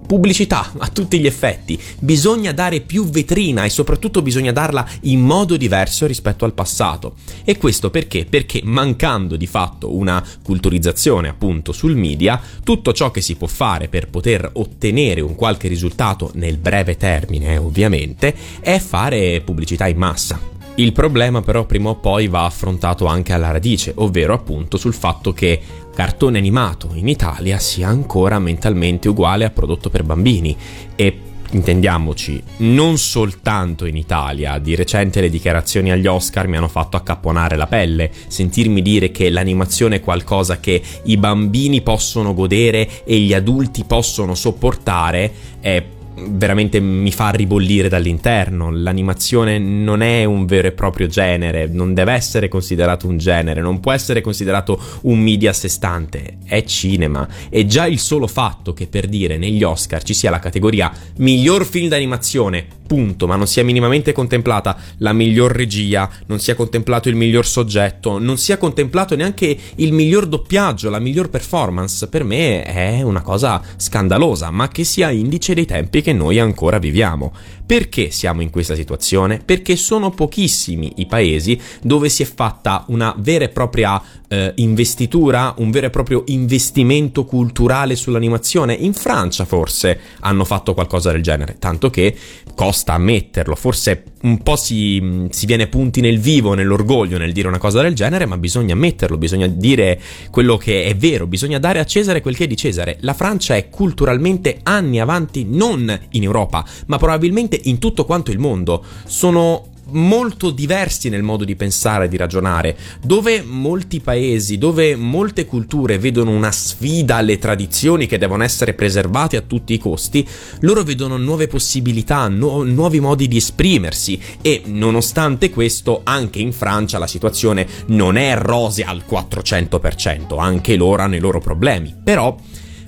pubblicità 0.06 0.74
a 0.78 0.88
tutti 0.90 1.20
gli 1.20 1.26
effetti, 1.26 1.80
bisogna 2.00 2.52
dare 2.52 2.82
più 2.82 3.10
vetrina 3.10 3.64
e 3.64 3.70
soprattutto 3.70 4.22
bisogna 4.22 4.52
darla 4.52 4.88
in 5.02 5.22
modo 5.22 5.58
diverso 5.58 6.06
rispetto 6.06 6.46
al 6.46 6.54
passato. 6.54 7.16
E 7.44 7.58
questo 7.58 7.90
perché? 7.90 8.26
Perché 8.26 8.62
mancando 8.64 9.36
di 9.36 9.48
fatto 9.48 9.96
una 9.96 10.24
culturizzazione 10.44 11.30
appunto 11.30 11.72
sul 11.72 11.96
media, 11.96 12.40
tutto 12.64 12.94
ciò 12.94 13.10
che 13.10 13.22
si 13.22 13.36
può 13.36 13.48
fare 13.48 13.88
per 13.88 14.10
poter 14.10 14.48
ottenere 14.54 15.22
un 15.22 15.34
qualche 15.34 15.68
risultato 15.68 16.30
nel 16.36 16.58
breve 16.58 16.96
termine, 16.96 17.58
ovviamente, 17.58 18.36
è 18.60 18.78
fare 18.78 19.42
pubblicità 19.42 19.88
in 19.88 19.98
massa. 19.98 20.55
Il 20.78 20.92
problema 20.92 21.42
però 21.42 21.66
prima 21.66 21.90
o 21.90 21.96
poi 21.96 22.28
va 22.28 22.44
affrontato 22.44 23.06
anche 23.06 23.32
alla 23.32 23.52
radice, 23.52 23.94
ovvero 23.96 24.34
appunto 24.34 24.76
sul 24.76 24.94
fatto 24.94 25.32
che 25.32 25.58
cartone 25.96 26.38
animato 26.38 26.90
in 26.96 27.08
Italia 27.08 27.60
sia 27.60 27.88
ancora 27.88 28.40
mentalmente 28.40 29.08
uguale 29.08 29.46
a 29.46 29.52
prodotto 29.52 29.90
per 29.90 30.04
bambini. 30.04 30.54
E 30.96 31.20
intendiamoci, 31.52 32.44
non 32.58 32.98
soltanto 32.98 33.86
in 33.86 33.96
Italia, 33.96 34.58
di 34.58 34.76
recente 34.76 35.22
le 35.22 35.30
dichiarazioni 35.30 35.92
agli 35.92 36.08
Oscar 36.08 36.48
mi 36.50 36.58
hanno 36.58 36.68
fatto 36.68 36.98
accapponare 36.98 37.56
la 37.56 37.68
pelle, 37.68 38.12
sentirmi 38.28 38.82
dire 38.82 39.12
che 39.12 39.30
l'animazione 39.30 39.98
è 39.98 40.02
qualcosa 40.02 40.60
che 40.60 40.82
i 41.04 41.16
bambini 41.16 41.84
possono 41.84 42.34
godere 42.34 43.06
e 43.06 43.18
gli 43.20 43.34
adulti 43.34 43.86
possono 43.86 44.36
sopportare 44.36 45.32
è 45.62 45.82
veramente 46.18 46.80
mi 46.80 47.12
fa 47.12 47.30
ribollire 47.30 47.90
dall'interno. 47.90 48.72
L'animazione 48.72 49.58
non 49.58 50.02
è 50.02 50.24
un 50.24 50.46
vero 50.46 50.68
e 50.68 50.72
proprio 50.72 51.08
genere, 51.08 51.68
non 51.68 51.94
deve 51.94 52.14
essere 52.14 52.48
considerato 52.48 53.08
un 53.08 53.18
genere, 53.18 53.62
non 53.62 53.80
può 53.80 53.92
essere 53.92 54.22
considerato 54.22 54.80
un 55.02 55.20
media 55.20 55.50
a 55.50 55.54
sé 55.54 55.68
stante, 55.68 56.38
è 56.46 56.64
cinema. 56.64 57.28
E 57.50 57.66
già 57.66 57.86
il 57.86 58.00
solo 58.00 58.28
fatto 58.28 58.74
che 58.74 58.88
per 58.88 59.08
dire 59.08 59.38
negli 59.38 59.64
Oscar 59.64 60.04
ci 60.04 60.14
sia 60.14 60.30
la 60.30 60.40
categoria 60.40 60.92
miglior 61.18 61.66
film 61.66 61.90
d'animazione, 61.90 62.66
punto, 62.86 63.28
ma 63.28 63.36
non 63.36 63.48
sia 63.48 63.64
minimamente 63.64 64.12
contemplata 64.12 64.78
la 64.98 65.14
miglior 65.14 65.52
regia, 65.52 66.10
non 66.28 66.40
sia 66.40 66.56
contemplato 66.56 67.10
il 67.10 67.16
miglior 67.16 67.46
soggetto, 67.46 68.20
non 68.20 68.38
sia 68.38 68.58
contemplato 68.58 69.16
neanche 69.16 69.58
il 69.76 69.92
miglior 69.92 70.28
doppiaggio, 70.28 70.90
la 70.90 71.00
miglior 71.00 71.30
performance, 71.30 72.08
per 72.08 72.24
me 72.24 72.64
è 72.64 73.02
una 73.02 73.22
cosa 73.22 73.62
scandalosa, 73.76 74.52
ma 74.52 74.68
che 74.68 74.84
sia 74.84 75.10
indice 75.10 75.54
dei 75.54 75.66
tempi 75.66 76.02
che 76.06 76.14
noi 76.14 76.38
ancora 76.38 76.78
viviamo. 76.78 77.34
Perché 77.66 78.12
siamo 78.12 78.42
in 78.42 78.52
questa 78.52 78.76
situazione? 78.76 79.42
Perché 79.44 79.76
sono 79.76 80.12
pochissimi 80.12 80.94
i 80.98 81.08
paesi 81.08 81.60
dove 81.82 82.10
si 82.10 82.22
è 82.22 82.26
fatta 82.26 82.86
una 82.90 83.16
vera 83.18 83.46
e 83.46 83.50
propria 83.50 84.00
eh, 84.28 84.52
investitura, 84.56 85.54
un 85.58 85.72
vero 85.72 85.88
e 85.88 85.90
proprio 85.90 86.24
investimento 86.28 87.26
culturale 87.26 87.96
sull'animazione. 87.96 88.74
In 88.74 88.94
Francia 88.94 89.46
forse 89.46 90.00
hanno 90.20 90.46
fatto 90.46 90.74
qualcosa 90.74 91.12
del 91.12 91.24
genere, 91.24 91.58
tanto 91.60 91.90
che 91.90 92.16
costa 92.54 92.94
ammetterlo, 92.94 93.56
forse 93.56 94.04
un 94.22 94.42
po' 94.42 94.56
si, 94.56 95.28
si 95.30 95.46
viene 95.46 95.68
punti 95.68 96.02
nel 96.02 96.20
vivo, 96.20 96.54
nell'orgoglio 96.54 97.18
nel 97.18 97.32
dire 97.32 97.48
una 97.48 97.58
cosa 97.58 97.82
del 97.82 97.94
genere, 97.94 98.26
ma 98.26 98.38
bisogna 98.38 98.74
ammetterlo, 98.74 99.18
bisogna 99.18 99.48
dire 99.48 100.00
quello 100.32 100.58
che 100.58 100.86
è 100.86 100.96
vero, 100.96 101.28
bisogna 101.28 101.60
dare 101.60 101.80
a 101.80 101.86
Cesare 101.86 102.22
quel 102.22 102.36
che 102.36 102.46
è 102.46 102.48
di 102.48 102.58
Cesare. 102.58 102.98
La 103.02 103.14
Francia 103.14 103.56
è 103.56 103.70
culturalmente 103.70 104.60
anni 104.64 105.00
avanti 105.00 105.46
non 105.48 106.00
in 106.12 106.24
Europa, 106.24 106.66
ma 106.88 106.98
probabilmente 106.98 107.55
praticamente 107.56 107.70
in 107.70 107.80
tutto 107.80 108.06
quanto 108.06 108.32
il 108.32 108.40
mondo. 108.40 108.84
Sono 109.06 109.70
molto 109.90 110.50
diversi 110.50 111.10
nel 111.10 111.22
modo 111.22 111.44
di 111.44 111.56
pensare 111.56 112.06
e 112.06 112.08
di 112.08 112.18
ragionare, 112.18 112.76
dove 113.04 113.44
molti 113.44 114.00
paesi, 114.00 114.58
dove 114.58 114.96
molte 114.96 115.46
culture 115.46 116.00
vedono 116.00 116.32
una 116.32 116.52
sfida 116.52 117.18
alle 117.18 117.38
tradizioni 117.38 118.08
che 118.08 118.18
devono 118.18 118.44
essere 118.44 118.74
preservate 118.74 119.38
a 119.38 119.42
tutti 119.42 119.74
i 119.74 119.78
costi, 119.78 120.28
loro 120.62 120.82
vedono 120.82 121.18
nuove 121.18 121.48
possibilità, 121.48 122.28
nu- 122.30 122.64
nuovi 122.64 123.00
modi 123.00 123.28
di 123.28 123.38
esprimersi. 123.38 124.20
E 124.42 124.64
nonostante 124.66 125.52
questo 125.52 126.02
anche 126.04 126.40
in 126.40 126.52
Francia 126.52 126.98
la 126.98 127.06
situazione 127.06 127.68
non 127.88 128.18
è 128.18 128.36
rosea 128.36 128.90
al 128.90 129.04
400%, 129.08 130.40
anche 130.40 130.76
loro 130.76 131.04
hanno 131.04 131.16
i 131.16 131.20
loro 131.20 131.40
problemi, 131.40 131.94
però 132.04 132.36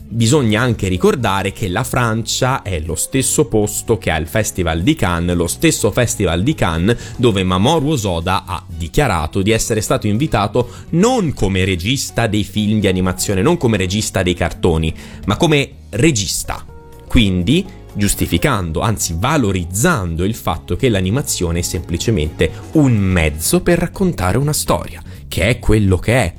Bisogna 0.10 0.62
anche 0.62 0.88
ricordare 0.88 1.52
che 1.52 1.68
la 1.68 1.84
Francia 1.84 2.62
è 2.62 2.80
lo 2.80 2.96
stesso 2.96 3.46
posto 3.48 3.98
che 3.98 4.10
ha 4.10 4.16
il 4.16 4.28
Festival 4.28 4.82
di 4.82 4.96
Cannes, 4.96 5.36
lo 5.36 5.48
stesso 5.48 5.92
Festival 5.92 6.44
di 6.44 6.56
Cannes 6.56 7.16
dove 7.18 7.44
Mamoru 7.44 7.90
Osoda 7.90 8.46
ha 8.46 8.64
dichiarato 8.66 9.42
di 9.42 9.52
essere 9.52 9.82
stato 9.82 10.08
invitato 10.08 10.70
non 10.92 11.34
come 11.34 11.66
regista 11.66 12.28
dei 12.28 12.46
film 12.46 12.80
di 12.80 12.88
animazione, 12.88 13.42
non 13.42 13.58
come 13.58 13.76
regista 13.76 14.24
dei 14.24 14.34
cartoni, 14.34 14.94
ma 15.26 15.36
come 15.36 15.72
regista. 15.90 16.66
Quindi 17.06 17.66
giustificando, 17.94 18.80
anzi 18.80 19.14
valorizzando 19.20 20.24
il 20.24 20.36
fatto 20.36 20.78
che 20.78 20.88
l'animazione 20.88 21.60
è 21.60 21.64
semplicemente 21.64 22.50
un 22.74 22.96
mezzo 22.96 23.62
per 23.62 23.80
raccontare 23.80 24.38
una 24.38 24.54
storia, 24.54 25.04
che 25.28 25.50
è 25.50 25.60
quello 25.60 25.98
che 25.98 26.14
è. 26.14 26.34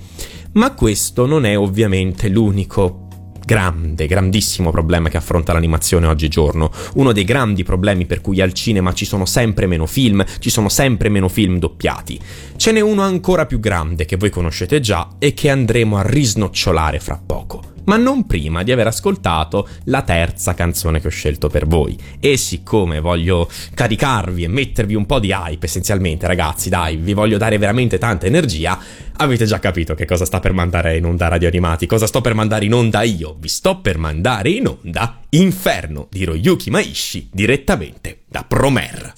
Ma 0.53 0.73
questo 0.73 1.27
non 1.27 1.45
è 1.45 1.59
ovviamente 1.59 2.29
l'unico 2.29 3.08
grande, 3.49 4.07
grandissimo 4.07 4.71
problema 4.71 5.09
che 5.09 5.17
affronta 5.17 5.55
l'animazione 5.55 6.07
oggigiorno, 6.07 6.71
uno 6.97 7.13
dei 7.13 7.25
grandi 7.25 7.65
problemi 7.65 8.05
per 8.05 8.21
cui 8.21 8.43
al 8.43 8.53
cinema 8.53 8.93
ci 8.93 9.07
sono 9.07 9.25
sempre 9.25 9.65
meno 9.65 9.87
film, 9.87 10.23
ci 10.39 10.51
sono 10.51 10.69
sempre 10.69 11.09
meno 11.09 11.31
film 11.31 11.59
doppiati. 11.59 12.21
Ce 12.57 12.73
n'è 12.73 12.81
uno 12.81 13.01
ancora 13.01 13.47
più 13.47 13.59
grande 13.59 14.05
che 14.05 14.17
voi 14.17 14.29
conoscete 14.29 14.81
già 14.81 15.09
e 15.19 15.33
che 15.33 15.49
andremo 15.49 15.97
a 15.97 16.03
risnocciolare 16.03 17.01
fra 17.01 17.19
poco 17.25 17.77
ma 17.89 17.97
non 17.97 18.27
prima 18.27 18.63
di 18.63 18.71
aver 18.71 18.87
ascoltato 18.87 19.67
la 19.85 20.03
terza 20.03 20.55
canzone 20.55 21.01
che 21.01 21.09
ho 21.09 21.11
scelto 21.11 21.49
per 21.49 21.67
voi. 21.67 21.99
E 22.21 22.37
siccome 22.37 23.01
voglio 23.01 23.49
caricarvi 23.75 24.45
e 24.45 24.49
mettervi 24.49 24.95
un 24.95 25.07
po' 25.07 25.19
di 25.19 25.33
hype 25.33 25.67
essenzialmente, 25.67 26.27
ragazzi, 26.27 26.69
dai, 26.69 26.97
vi 26.97 27.15
voglio 27.15 27.39
dare 27.39 27.59
veramente 27.59 27.99
tanta 27.99 28.27
energia, 28.27 28.79
avete 29.17 29.47
già 29.47 29.59
capito 29.59 29.95
che 29.95 30.05
cosa 30.05 30.25
sta 30.25 30.39
per 30.39 30.53
mandare 30.53 30.97
in 30.97 31.05
onda 31.05 31.29
Radio 31.29 31.49
Animati, 31.49 31.87
cosa 31.87 32.07
sto 32.07 32.21
per 32.21 32.35
mandare 32.35 32.67
in 32.67 32.75
onda 32.75 33.03
io. 33.03 33.37
Vi 33.39 33.49
sto 33.49 33.81
per 33.81 33.99
mandare 33.99 34.51
in 34.51 34.67
onda 34.67 35.21
Inferno 35.31 36.07
di 36.11 36.25
Royuki 36.25 36.71
Maishi 36.71 37.29
direttamente 37.33 38.21
da 38.29 38.45
Promer. 38.47 39.15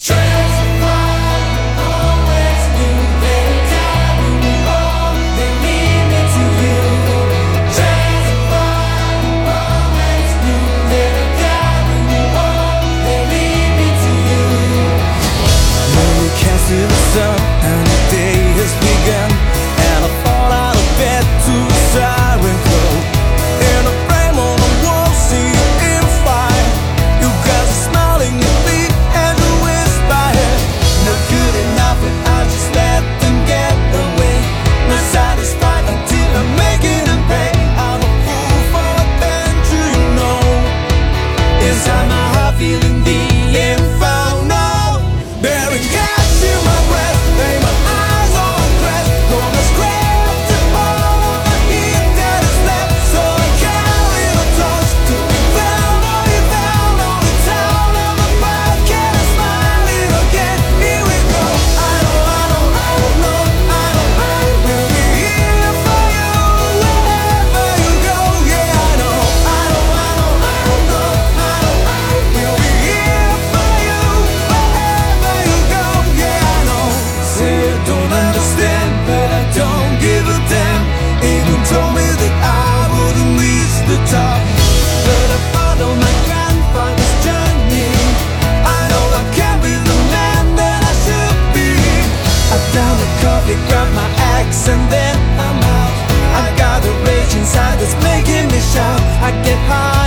They 93.50 93.56
grab 93.66 93.92
my 93.96 94.08
axe 94.38 94.68
and 94.68 94.80
then 94.92 95.16
I'm 95.36 95.58
out. 95.58 95.94
I 96.38 96.54
got 96.56 96.86
a 96.86 96.92
rage 97.04 97.34
inside 97.34 97.80
that's 97.80 97.96
making 98.04 98.46
me 98.46 98.60
shout. 98.60 99.00
I 99.26 99.32
get 99.42 99.58
high. 99.66 99.99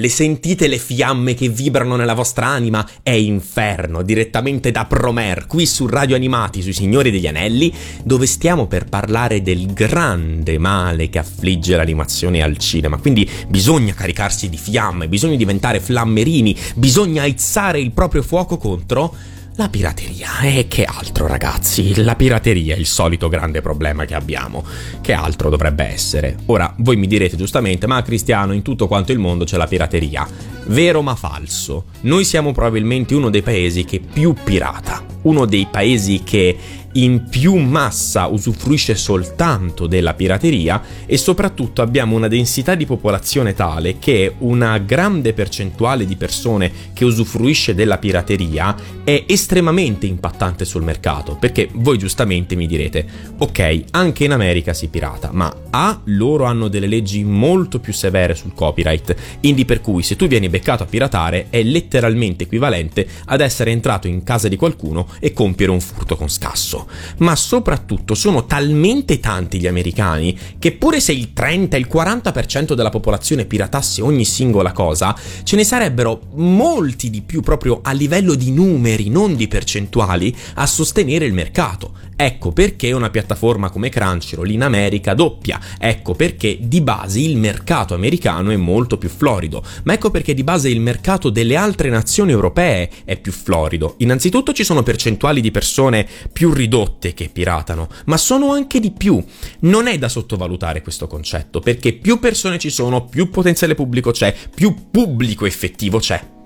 Le 0.00 0.08
sentite 0.08 0.66
le 0.66 0.78
fiamme 0.78 1.34
che 1.34 1.48
vibrano 1.48 1.94
nella 1.94 2.14
vostra 2.14 2.46
anima? 2.46 2.88
È 3.02 3.10
inferno, 3.10 4.02
direttamente 4.02 4.70
da 4.70 4.86
Promer, 4.86 5.46
qui 5.46 5.66
su 5.66 5.86
Radio 5.86 6.16
Animati, 6.16 6.62
sui 6.62 6.72
Signori 6.72 7.10
degli 7.10 7.26
Anelli, 7.26 7.72
dove 8.02 8.26
stiamo 8.26 8.66
per 8.66 8.86
parlare 8.86 9.42
del 9.42 9.72
grande 9.72 10.58
male 10.58 11.10
che 11.10 11.18
affligge 11.18 11.76
l'animazione 11.76 12.42
al 12.42 12.56
cinema. 12.56 12.96
Quindi 12.96 13.28
bisogna 13.46 13.92
caricarsi 13.92 14.48
di 14.48 14.56
fiamme, 14.56 15.06
bisogna 15.06 15.36
diventare 15.36 15.80
flammerini, 15.80 16.56
bisogna 16.76 17.22
aizzare 17.22 17.78
il 17.78 17.92
proprio 17.92 18.22
fuoco 18.22 18.56
contro 18.56 19.14
la 19.56 19.68
pirateria. 19.68 20.40
E 20.40 20.66
che 20.68 20.84
altro, 20.84 21.26
ragazzi? 21.26 22.02
La 22.02 22.16
pirateria 22.16 22.74
è 22.74 22.78
il 22.78 22.86
solito 22.86 23.28
grande 23.28 23.60
problema 23.60 24.04
che 24.04 24.14
abbiamo. 24.14 24.64
Che 25.00 25.12
altro 25.12 25.50
dovrebbe 25.50 25.84
essere? 25.84 26.36
Ora, 26.46 26.72
voi 26.78 26.96
mi 26.96 27.06
direte 27.06 27.36
giustamente, 27.36 27.86
ma 27.86 28.02
Cristiano, 28.02 28.52
in 28.52 28.62
tutto 28.62 28.86
quanto 28.86 29.12
il 29.12 29.18
mondo 29.18 29.44
c'è 29.44 29.56
la 29.56 29.66
pirateria. 29.66 30.26
Vero 30.66 31.02
ma 31.02 31.14
falso. 31.14 31.84
Noi 32.02 32.24
siamo 32.24 32.52
probabilmente 32.52 33.14
uno 33.14 33.30
dei 33.30 33.42
paesi 33.42 33.84
che 33.84 34.00
più 34.00 34.34
pirata. 34.42 35.04
Uno 35.22 35.44
dei 35.44 35.66
paesi 35.70 36.22
che 36.22 36.56
in 36.92 37.28
più 37.28 37.54
massa 37.56 38.26
usufruisce 38.26 38.96
soltanto 38.96 39.86
della 39.86 40.14
pirateria 40.14 40.82
e 41.06 41.16
soprattutto 41.16 41.82
abbiamo 41.82 42.16
una 42.16 42.26
densità 42.26 42.74
di 42.74 42.84
popolazione 42.84 43.54
tale 43.54 43.98
che 43.98 44.34
una 44.38 44.76
grande 44.78 45.32
percentuale 45.32 46.04
di 46.04 46.16
persone 46.16 46.72
che 46.92 47.04
usufruisce 47.04 47.74
della 47.74 47.98
pirateria 47.98 48.74
è 49.04 49.24
estremamente 49.26 50.06
impattante 50.06 50.64
sul 50.64 50.82
mercato 50.82 51.36
perché 51.36 51.68
voi 51.72 51.96
giustamente 51.96 52.56
mi 52.56 52.66
direte 52.66 53.06
ok 53.38 53.84
anche 53.92 54.24
in 54.24 54.32
America 54.32 54.72
si 54.72 54.88
pirata 54.88 55.30
ma 55.32 55.54
A 55.70 56.00
loro 56.06 56.44
hanno 56.44 56.66
delle 56.66 56.88
leggi 56.88 57.22
molto 57.22 57.78
più 57.78 57.92
severe 57.92 58.34
sul 58.34 58.54
copyright 58.54 59.14
quindi 59.38 59.64
per 59.64 59.80
cui 59.80 60.02
se 60.02 60.16
tu 60.16 60.26
vieni 60.26 60.48
beccato 60.48 60.82
a 60.82 60.86
piratare 60.86 61.46
è 61.50 61.62
letteralmente 61.62 62.44
equivalente 62.44 63.06
ad 63.26 63.40
essere 63.40 63.70
entrato 63.70 64.08
in 64.08 64.24
casa 64.24 64.48
di 64.48 64.56
qualcuno 64.56 65.06
e 65.20 65.32
compiere 65.32 65.70
un 65.70 65.80
furto 65.80 66.16
con 66.16 66.28
scasso 66.28 66.79
ma 67.18 67.36
soprattutto 67.36 68.14
sono 68.14 68.46
talmente 68.46 69.20
tanti 69.20 69.58
gli 69.58 69.66
americani 69.66 70.38
che 70.58 70.72
pure 70.72 71.00
se 71.00 71.12
il 71.12 71.32
30 71.32 71.76
il 71.76 71.88
40% 71.90 72.74
della 72.74 72.90
popolazione 72.90 73.44
piratasse 73.44 74.02
ogni 74.02 74.24
singola 74.24 74.72
cosa, 74.72 75.16
ce 75.42 75.56
ne 75.56 75.64
sarebbero 75.64 76.20
molti 76.34 77.10
di 77.10 77.22
più 77.22 77.40
proprio 77.40 77.80
a 77.82 77.92
livello 77.92 78.34
di 78.34 78.50
numeri, 78.50 79.08
non 79.08 79.36
di 79.36 79.48
percentuali, 79.48 80.34
a 80.54 80.66
sostenere 80.66 81.24
il 81.24 81.32
mercato. 81.32 82.08
Ecco 82.16 82.52
perché 82.52 82.92
una 82.92 83.08
piattaforma 83.08 83.70
come 83.70 83.88
Crunchyroll 83.88 84.50
in 84.50 84.62
America 84.62 85.14
doppia, 85.14 85.58
ecco 85.78 86.14
perché 86.14 86.58
di 86.60 86.82
base 86.82 87.18
il 87.18 87.38
mercato 87.38 87.94
americano 87.94 88.50
è 88.50 88.56
molto 88.56 88.98
più 88.98 89.08
florido, 89.08 89.64
ma 89.84 89.94
ecco 89.94 90.10
perché 90.10 90.34
di 90.34 90.44
base 90.44 90.68
il 90.68 90.80
mercato 90.80 91.30
delle 91.30 91.56
altre 91.56 91.88
nazioni 91.88 92.30
europee 92.30 92.90
è 93.04 93.16
più 93.18 93.32
florido. 93.32 93.94
Innanzitutto 93.98 94.52
ci 94.52 94.64
sono 94.64 94.82
percentuali 94.82 95.40
di 95.40 95.50
persone 95.50 96.06
più 96.30 96.52
ridotte 96.52 96.69
che 97.14 97.28
piratano, 97.32 97.88
ma 98.06 98.16
sono 98.16 98.52
anche 98.52 98.80
di 98.80 98.92
più. 98.92 99.22
Non 99.60 99.86
è 99.86 99.98
da 99.98 100.08
sottovalutare 100.08 100.82
questo 100.82 101.06
concetto, 101.06 101.60
perché 101.60 101.92
più 101.92 102.18
persone 102.18 102.58
ci 102.58 102.70
sono, 102.70 103.04
più 103.04 103.28
potenziale 103.28 103.74
pubblico 103.74 104.10
c'è, 104.10 104.34
più 104.54 104.74
pubblico 104.90 105.46
effettivo 105.46 105.98
c'è. 105.98 106.38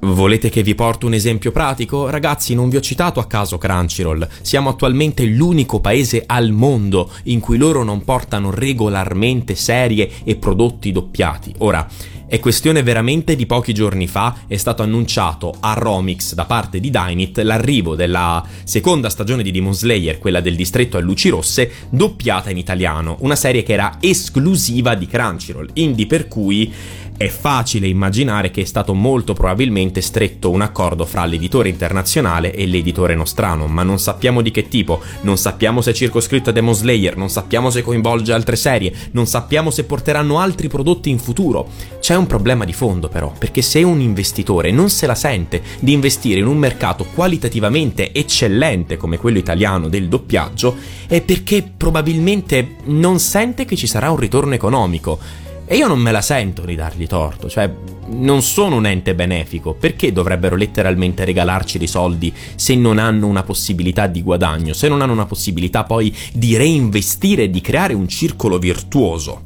Volete 0.00 0.48
che 0.48 0.62
vi 0.62 0.76
porto 0.76 1.06
un 1.06 1.14
esempio 1.14 1.50
pratico? 1.50 2.08
Ragazzi, 2.08 2.54
non 2.54 2.68
vi 2.68 2.76
ho 2.76 2.80
citato 2.80 3.18
a 3.18 3.26
caso 3.26 3.58
Crunchyroll. 3.58 4.28
Siamo 4.42 4.68
attualmente 4.68 5.24
l'unico 5.24 5.80
paese 5.80 6.22
al 6.24 6.52
mondo 6.52 7.10
in 7.24 7.40
cui 7.40 7.58
loro 7.58 7.82
non 7.82 8.04
portano 8.04 8.50
regolarmente 8.50 9.56
serie 9.56 10.08
e 10.22 10.36
prodotti 10.36 10.92
doppiati. 10.92 11.52
Ora, 11.58 11.84
è 12.28 12.38
questione 12.40 12.82
veramente 12.82 13.34
di 13.34 13.46
pochi 13.46 13.72
giorni 13.72 14.06
fa 14.06 14.42
è 14.46 14.56
stato 14.58 14.82
annunciato 14.82 15.54
a 15.60 15.72
Romix 15.72 16.34
da 16.34 16.44
parte 16.44 16.78
di 16.78 16.90
Dynit 16.90 17.38
l'arrivo 17.38 17.96
della 17.96 18.46
seconda 18.64 19.08
stagione 19.08 19.42
di 19.42 19.50
Demon 19.50 19.74
Slayer, 19.74 20.18
quella 20.18 20.42
del 20.42 20.54
distretto 20.54 20.98
a 20.98 21.00
luci 21.00 21.30
rosse, 21.30 21.70
doppiata 21.88 22.50
in 22.50 22.58
italiano, 22.58 23.16
una 23.20 23.34
serie 23.34 23.62
che 23.62 23.72
era 23.72 23.96
esclusiva 23.98 24.94
di 24.94 25.06
Crunchyroll, 25.06 25.70
indie 25.72 26.06
per 26.06 26.28
cui 26.28 26.70
È 27.18 27.26
facile 27.26 27.88
immaginare 27.88 28.52
che 28.52 28.60
è 28.60 28.64
stato 28.64 28.94
molto 28.94 29.32
probabilmente 29.32 30.00
stretto 30.00 30.50
un 30.50 30.60
accordo 30.60 31.04
fra 31.04 31.24
l'editore 31.24 31.68
internazionale 31.68 32.54
e 32.54 32.64
l'editore 32.64 33.16
nostrano, 33.16 33.66
ma 33.66 33.82
non 33.82 33.98
sappiamo 33.98 34.40
di 34.40 34.52
che 34.52 34.68
tipo, 34.68 35.00
non 35.22 35.36
sappiamo 35.36 35.80
se 35.80 35.90
è 35.90 35.94
circoscritto 35.94 36.50
a 36.50 36.52
Demon 36.52 36.74
Slayer, 36.74 37.16
non 37.16 37.28
sappiamo 37.28 37.70
se 37.70 37.82
coinvolge 37.82 38.32
altre 38.32 38.54
serie, 38.54 38.94
non 39.10 39.26
sappiamo 39.26 39.72
se 39.72 39.82
porteranno 39.82 40.38
altri 40.38 40.68
prodotti 40.68 41.10
in 41.10 41.18
futuro. 41.18 41.66
C'è 41.98 42.14
un 42.14 42.26
problema 42.26 42.64
di 42.64 42.72
fondo 42.72 43.08
però, 43.08 43.32
perché 43.36 43.62
se 43.62 43.82
un 43.82 44.00
investitore 44.00 44.70
non 44.70 44.88
se 44.88 45.08
la 45.08 45.16
sente 45.16 45.60
di 45.80 45.92
investire 45.92 46.38
in 46.38 46.46
un 46.46 46.56
mercato 46.56 47.04
qualitativamente 47.12 48.12
eccellente 48.12 48.96
come 48.96 49.18
quello 49.18 49.38
italiano 49.38 49.88
del 49.88 50.06
doppiaggio, 50.06 50.76
è 51.08 51.20
perché 51.20 51.68
probabilmente 51.76 52.76
non 52.84 53.18
sente 53.18 53.64
che 53.64 53.74
ci 53.74 53.88
sarà 53.88 54.08
un 54.08 54.18
ritorno 54.18 54.54
economico. 54.54 55.46
E 55.70 55.76
io 55.76 55.86
non 55.86 55.98
me 55.98 56.12
la 56.12 56.22
sento 56.22 56.64
di 56.64 56.74
dargli 56.74 57.06
torto, 57.06 57.46
cioè 57.50 57.70
non 58.06 58.40
sono 58.40 58.76
un 58.76 58.86
ente 58.86 59.14
benefico, 59.14 59.74
perché 59.74 60.12
dovrebbero 60.12 60.56
letteralmente 60.56 61.26
regalarci 61.26 61.76
dei 61.76 61.86
soldi 61.86 62.32
se 62.54 62.74
non 62.74 62.96
hanno 62.96 63.26
una 63.26 63.42
possibilità 63.42 64.06
di 64.06 64.22
guadagno, 64.22 64.72
se 64.72 64.88
non 64.88 65.02
hanno 65.02 65.12
una 65.12 65.26
possibilità 65.26 65.84
poi 65.84 66.14
di 66.32 66.56
reinvestire 66.56 67.42
e 67.42 67.50
di 67.50 67.60
creare 67.60 67.92
un 67.92 68.08
circolo 68.08 68.58
virtuoso? 68.58 69.42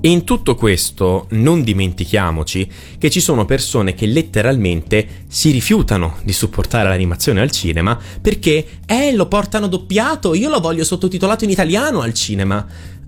E 0.00 0.08
in 0.08 0.22
tutto 0.22 0.54
questo 0.54 1.26
non 1.30 1.64
dimentichiamoci 1.64 2.70
che 2.96 3.10
ci 3.10 3.18
sono 3.18 3.44
persone 3.44 3.94
che 3.94 4.06
letteralmente 4.06 5.24
si 5.26 5.50
rifiutano 5.50 6.18
di 6.22 6.32
supportare 6.32 6.88
l'animazione 6.88 7.40
al 7.40 7.50
cinema 7.50 7.98
perché, 8.22 8.64
eh, 8.86 9.12
lo 9.12 9.26
portano 9.26 9.66
doppiato, 9.66 10.34
io 10.34 10.48
lo 10.48 10.60
voglio 10.60 10.84
sottotitolato 10.84 11.42
in 11.42 11.50
italiano 11.50 12.00
al 12.00 12.14
cinema. 12.14 12.64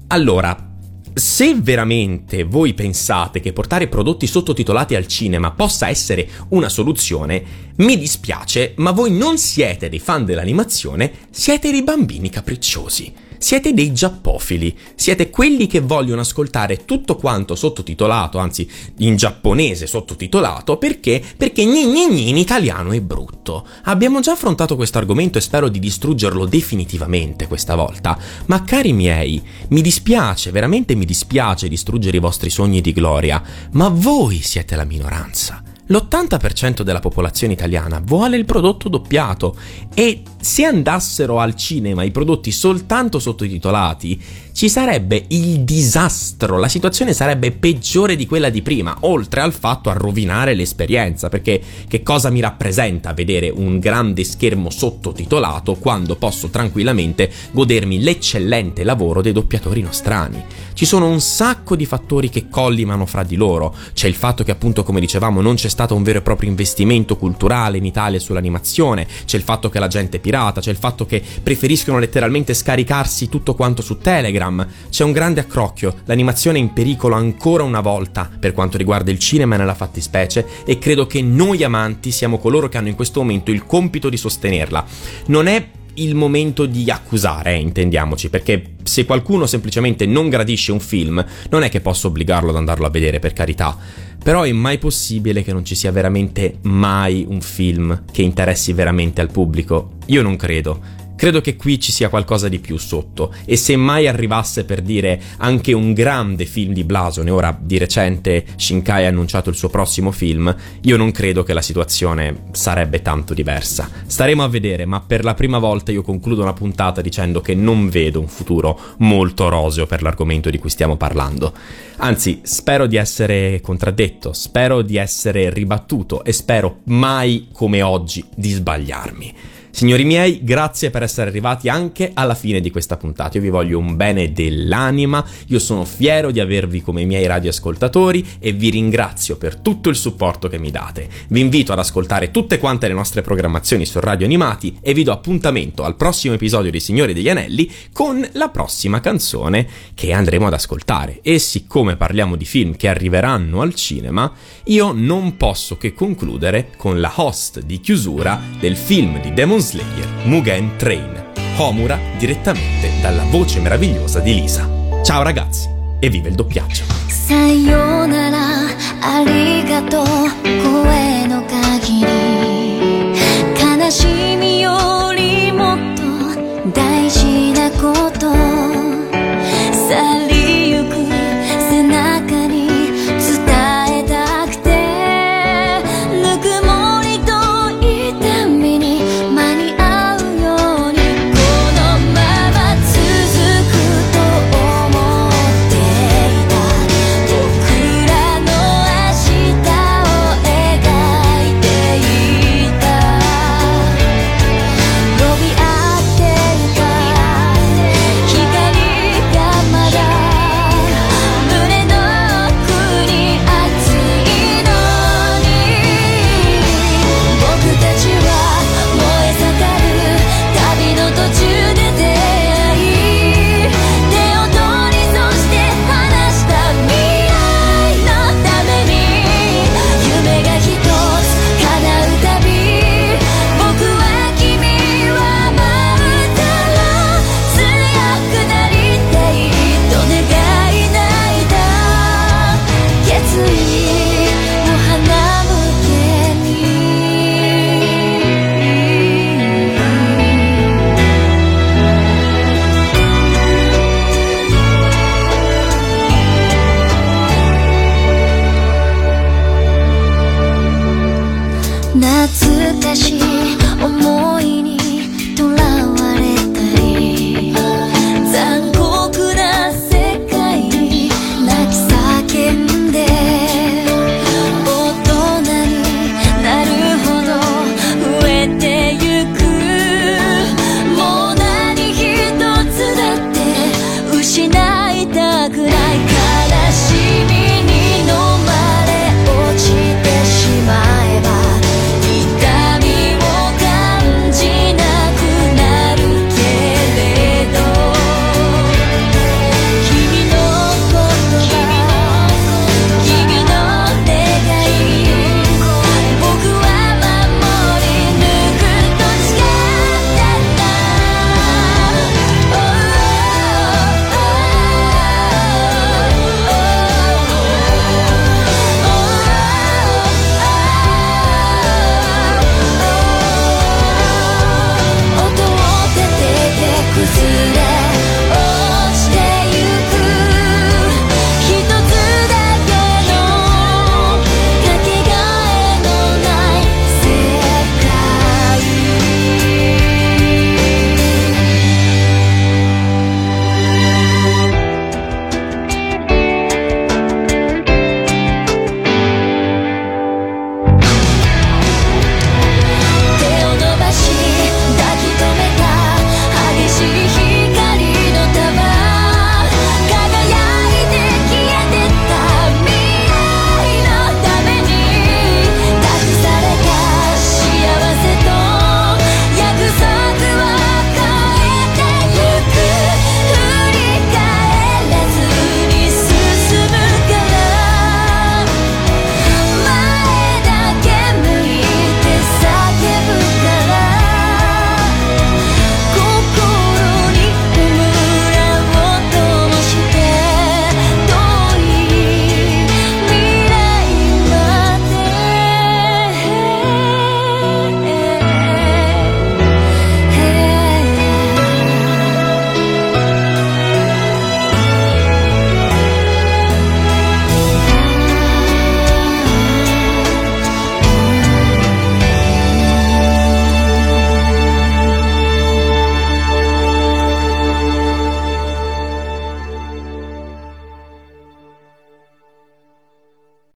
Allora, 0.08 0.70
se 1.14 1.54
veramente 1.54 2.44
voi 2.44 2.74
pensate 2.74 3.40
che 3.40 3.52
portare 3.52 3.88
prodotti 3.88 4.26
sottotitolati 4.26 4.94
al 4.94 5.06
cinema 5.06 5.50
possa 5.50 5.88
essere 5.88 6.28
una 6.48 6.68
soluzione, 6.68 7.42
mi 7.76 7.98
dispiace, 7.98 8.74
ma 8.76 8.92
voi 8.92 9.12
non 9.12 9.38
siete 9.38 9.88
dei 9.88 9.98
fan 9.98 10.24
dell'animazione, 10.24 11.12
siete 11.30 11.70
dei 11.70 11.82
bambini 11.82 12.30
capricciosi. 12.30 13.12
Siete 13.42 13.74
dei 13.74 13.92
giappofili, 13.92 14.72
siete 14.94 15.28
quelli 15.28 15.66
che 15.66 15.80
vogliono 15.80 16.20
ascoltare 16.20 16.84
tutto 16.84 17.16
quanto 17.16 17.56
sottotitolato, 17.56 18.38
anzi 18.38 18.70
in 18.98 19.16
giapponese 19.16 19.88
sottotitolato, 19.88 20.76
perché? 20.76 21.20
Perché 21.36 21.64
gni 21.64 21.86
gni 21.86 22.06
gni 22.08 22.28
in 22.28 22.36
italiano 22.36 22.92
è 22.92 23.00
brutto. 23.00 23.66
Abbiamo 23.86 24.20
già 24.20 24.30
affrontato 24.30 24.76
questo 24.76 24.98
argomento 24.98 25.38
e 25.38 25.40
spero 25.40 25.68
di 25.68 25.80
distruggerlo 25.80 26.46
definitivamente 26.46 27.48
questa 27.48 27.74
volta, 27.74 28.16
ma 28.46 28.62
cari 28.62 28.92
miei, 28.92 29.42
mi 29.70 29.82
dispiace, 29.82 30.52
veramente 30.52 30.94
mi 30.94 31.04
dispiace 31.04 31.66
distruggere 31.66 32.18
i 32.18 32.20
vostri 32.20 32.48
sogni 32.48 32.80
di 32.80 32.92
gloria, 32.92 33.42
ma 33.72 33.88
voi 33.88 34.40
siete 34.40 34.76
la 34.76 34.84
minoranza. 34.84 35.60
L'80% 35.86 36.82
della 36.82 37.00
popolazione 37.00 37.54
italiana 37.54 38.00
vuole 38.02 38.36
il 38.36 38.44
prodotto 38.44 38.88
doppiato 38.88 39.56
e 39.92 40.22
se 40.42 40.64
andassero 40.64 41.38
al 41.38 41.54
cinema 41.54 42.02
i 42.02 42.10
prodotti 42.10 42.50
soltanto 42.50 43.20
sottotitolati, 43.20 44.20
ci 44.52 44.68
sarebbe 44.68 45.24
il 45.28 45.60
disastro, 45.60 46.58
la 46.58 46.68
situazione 46.68 47.12
sarebbe 47.12 47.52
peggiore 47.52 48.16
di 48.16 48.26
quella 48.26 48.50
di 48.50 48.60
prima, 48.60 48.96
oltre 49.00 49.40
al 49.40 49.52
fatto 49.52 49.88
a 49.88 49.94
rovinare 49.94 50.54
l'esperienza, 50.54 51.28
perché 51.28 51.60
che 51.86 52.02
cosa 52.02 52.28
mi 52.28 52.40
rappresenta 52.40 53.14
vedere 53.14 53.50
un 53.50 53.78
grande 53.78 54.24
schermo 54.24 54.68
sottotitolato 54.68 55.74
quando 55.74 56.16
posso 56.16 56.48
tranquillamente 56.48 57.30
godermi 57.52 58.02
l'eccellente 58.02 58.82
lavoro 58.82 59.22
dei 59.22 59.32
doppiatori 59.32 59.80
nostrani? 59.80 60.42
Ci 60.74 60.84
sono 60.84 61.06
un 61.06 61.20
sacco 61.20 61.76
di 61.76 61.86
fattori 61.86 62.28
che 62.30 62.48
collimano 62.48 63.06
fra 63.06 63.22
di 63.22 63.36
loro, 63.36 63.74
c'è 63.92 64.08
il 64.08 64.14
fatto 64.14 64.42
che 64.42 64.50
appunto 64.50 64.82
come 64.82 65.00
dicevamo 65.00 65.40
non 65.40 65.54
c'è 65.54 65.68
stato 65.68 65.94
un 65.94 66.02
vero 66.02 66.18
e 66.18 66.22
proprio 66.22 66.50
investimento 66.50 67.16
culturale 67.16 67.78
in 67.78 67.84
Italia 67.84 68.18
sull'animazione, 68.18 69.06
c'è 69.24 69.36
il 69.36 69.44
fatto 69.44 69.68
che 69.68 69.78
la 69.78 69.88
gente 69.88 70.16
è 70.16 70.20
pirata, 70.32 70.62
c'è 70.62 70.70
il 70.70 70.78
fatto 70.78 71.04
che 71.04 71.22
preferiscono 71.42 71.98
letteralmente 71.98 72.54
scaricarsi 72.54 73.28
tutto 73.28 73.54
quanto 73.54 73.82
su 73.82 73.98
Telegram, 73.98 74.66
c'è 74.88 75.04
un 75.04 75.12
grande 75.12 75.40
accrocchio, 75.40 75.96
l'animazione 76.06 76.56
è 76.56 76.60
in 76.62 76.72
pericolo 76.72 77.14
ancora 77.14 77.64
una 77.64 77.80
volta 77.80 78.30
per 78.40 78.54
quanto 78.54 78.78
riguarda 78.78 79.10
il 79.10 79.18
cinema 79.18 79.56
nella 79.56 79.74
fattispecie 79.74 80.46
e 80.64 80.78
credo 80.78 81.06
che 81.06 81.20
noi 81.20 81.62
amanti 81.62 82.10
siamo 82.10 82.38
coloro 82.38 82.70
che 82.70 82.78
hanno 82.78 82.88
in 82.88 82.94
questo 82.94 83.20
momento 83.20 83.50
il 83.50 83.66
compito 83.66 84.08
di 84.08 84.16
sostenerla. 84.16 84.84
Non 85.26 85.48
è 85.48 85.68
il 85.94 86.14
momento 86.14 86.66
di 86.66 86.90
accusare, 86.90 87.54
eh, 87.54 87.60
intendiamoci, 87.60 88.30
perché 88.30 88.74
se 88.82 89.04
qualcuno 89.04 89.46
semplicemente 89.46 90.06
non 90.06 90.28
gradisce 90.28 90.72
un 90.72 90.80
film, 90.80 91.24
non 91.50 91.62
è 91.62 91.68
che 91.68 91.80
posso 91.80 92.08
obbligarlo 92.08 92.50
ad 92.50 92.56
andarlo 92.56 92.86
a 92.86 92.90
vedere, 92.90 93.18
per 93.18 93.32
carità. 93.32 93.76
Però 94.22 94.42
è 94.42 94.52
mai 94.52 94.78
possibile 94.78 95.42
che 95.42 95.52
non 95.52 95.64
ci 95.64 95.74
sia 95.74 95.90
veramente 95.90 96.58
mai 96.62 97.26
un 97.28 97.40
film 97.40 98.04
che 98.12 98.22
interessi 98.22 98.72
veramente 98.72 99.20
al 99.20 99.30
pubblico? 99.30 99.94
Io 100.06 100.22
non 100.22 100.36
credo. 100.36 101.00
Credo 101.14 101.40
che 101.40 101.54
qui 101.56 101.78
ci 101.78 101.92
sia 101.92 102.08
qualcosa 102.08 102.48
di 102.48 102.58
più 102.58 102.76
sotto 102.78 103.32
e 103.44 103.56
se 103.56 103.76
mai 103.76 104.08
arrivasse 104.08 104.64
per 104.64 104.82
dire 104.82 105.20
anche 105.38 105.72
un 105.72 105.92
grande 105.92 106.46
film 106.46 106.72
di 106.72 106.82
Blasone, 106.82 107.30
ora 107.30 107.56
di 107.58 107.78
recente 107.78 108.44
Shinkai 108.56 109.04
ha 109.04 109.08
annunciato 109.08 109.48
il 109.48 109.54
suo 109.54 109.68
prossimo 109.68 110.10
film, 110.10 110.54
io 110.82 110.96
non 110.96 111.12
credo 111.12 111.44
che 111.44 111.52
la 111.52 111.62
situazione 111.62 112.44
sarebbe 112.50 113.02
tanto 113.02 113.34
diversa. 113.34 113.88
Staremo 114.04 114.42
a 114.42 114.48
vedere, 114.48 114.84
ma 114.84 115.00
per 115.00 115.22
la 115.22 115.34
prima 115.34 115.58
volta 115.58 115.92
io 115.92 116.02
concludo 116.02 116.42
una 116.42 116.54
puntata 116.54 117.00
dicendo 117.00 117.40
che 117.40 117.54
non 117.54 117.88
vedo 117.88 118.18
un 118.18 118.28
futuro 118.28 118.78
molto 118.98 119.48
roseo 119.48 119.86
per 119.86 120.02
l'argomento 120.02 120.50
di 120.50 120.58
cui 120.58 120.70
stiamo 120.70 120.96
parlando. 120.96 121.52
Anzi, 121.98 122.40
spero 122.42 122.86
di 122.86 122.96
essere 122.96 123.60
contraddetto, 123.60 124.32
spero 124.32 124.82
di 124.82 124.96
essere 124.96 125.50
ribattuto 125.50 126.24
e 126.24 126.32
spero 126.32 126.80
mai 126.84 127.48
come 127.52 127.80
oggi 127.82 128.24
di 128.34 128.50
sbagliarmi. 128.50 129.34
Signori 129.74 130.04
miei, 130.04 130.40
grazie 130.44 130.90
per 130.90 131.02
essere 131.02 131.30
arrivati 131.30 131.70
anche 131.70 132.10
alla 132.12 132.34
fine 132.34 132.60
di 132.60 132.70
questa 132.70 132.98
puntata. 132.98 133.38
Io 133.38 133.42
vi 133.42 133.48
voglio 133.48 133.78
un 133.78 133.96
bene 133.96 134.30
dell'anima, 134.30 135.24
io 135.46 135.58
sono 135.58 135.86
fiero 135.86 136.30
di 136.30 136.40
avervi 136.40 136.82
come 136.82 137.06
miei 137.06 137.26
radioascoltatori 137.26 138.24
e 138.38 138.52
vi 138.52 138.68
ringrazio 138.68 139.38
per 139.38 139.56
tutto 139.56 139.88
il 139.88 139.96
supporto 139.96 140.48
che 140.48 140.58
mi 140.58 140.70
date. 140.70 141.08
Vi 141.28 141.40
invito 141.40 141.72
ad 141.72 141.78
ascoltare 141.78 142.30
tutte 142.30 142.58
quante 142.58 142.86
le 142.86 142.92
nostre 142.92 143.22
programmazioni 143.22 143.86
su 143.86 143.98
Radio 143.98 144.26
Animati 144.26 144.76
e 144.82 144.92
vi 144.92 145.04
do 145.04 145.10
appuntamento 145.10 145.84
al 145.84 145.96
prossimo 145.96 146.34
episodio 146.34 146.70
di 146.70 146.78
Signori 146.78 147.14
degli 147.14 147.30
Anelli 147.30 147.68
con 147.94 148.28
la 148.32 148.50
prossima 148.50 149.00
canzone 149.00 149.66
che 149.94 150.12
andremo 150.12 150.48
ad 150.48 150.52
ascoltare. 150.52 151.20
E 151.22 151.38
siccome 151.38 151.96
parliamo 151.96 152.36
di 152.36 152.44
film 152.44 152.76
che 152.76 152.88
arriveranno 152.88 153.62
al 153.62 153.74
cinema, 153.74 154.30
io 154.64 154.92
non 154.92 155.38
posso 155.38 155.78
che 155.78 155.94
concludere 155.94 156.72
con 156.76 157.00
la 157.00 157.10
host 157.16 157.60
di 157.62 157.80
chiusura 157.80 158.38
del 158.60 158.76
film 158.76 159.18
di 159.22 159.32
Demon 159.32 159.60
Slayer 159.62 160.08
Mugen 160.24 160.76
Train, 160.76 161.22
Homura 161.56 161.98
direttamente 162.18 162.90
dalla 163.00 163.22
voce 163.30 163.60
meravigliosa 163.60 164.18
di 164.18 164.34
Lisa. 164.34 164.68
Ciao 165.02 165.22
ragazzi 165.22 165.68
e 166.00 166.08
vive 166.08 166.28
il 166.28 166.34
doppiaggio! 166.34 166.84
Sayonara, 167.06 168.66
arigato, 169.00 170.02
koe 170.42 171.26
no 171.26 171.44
kagiri 171.46 172.31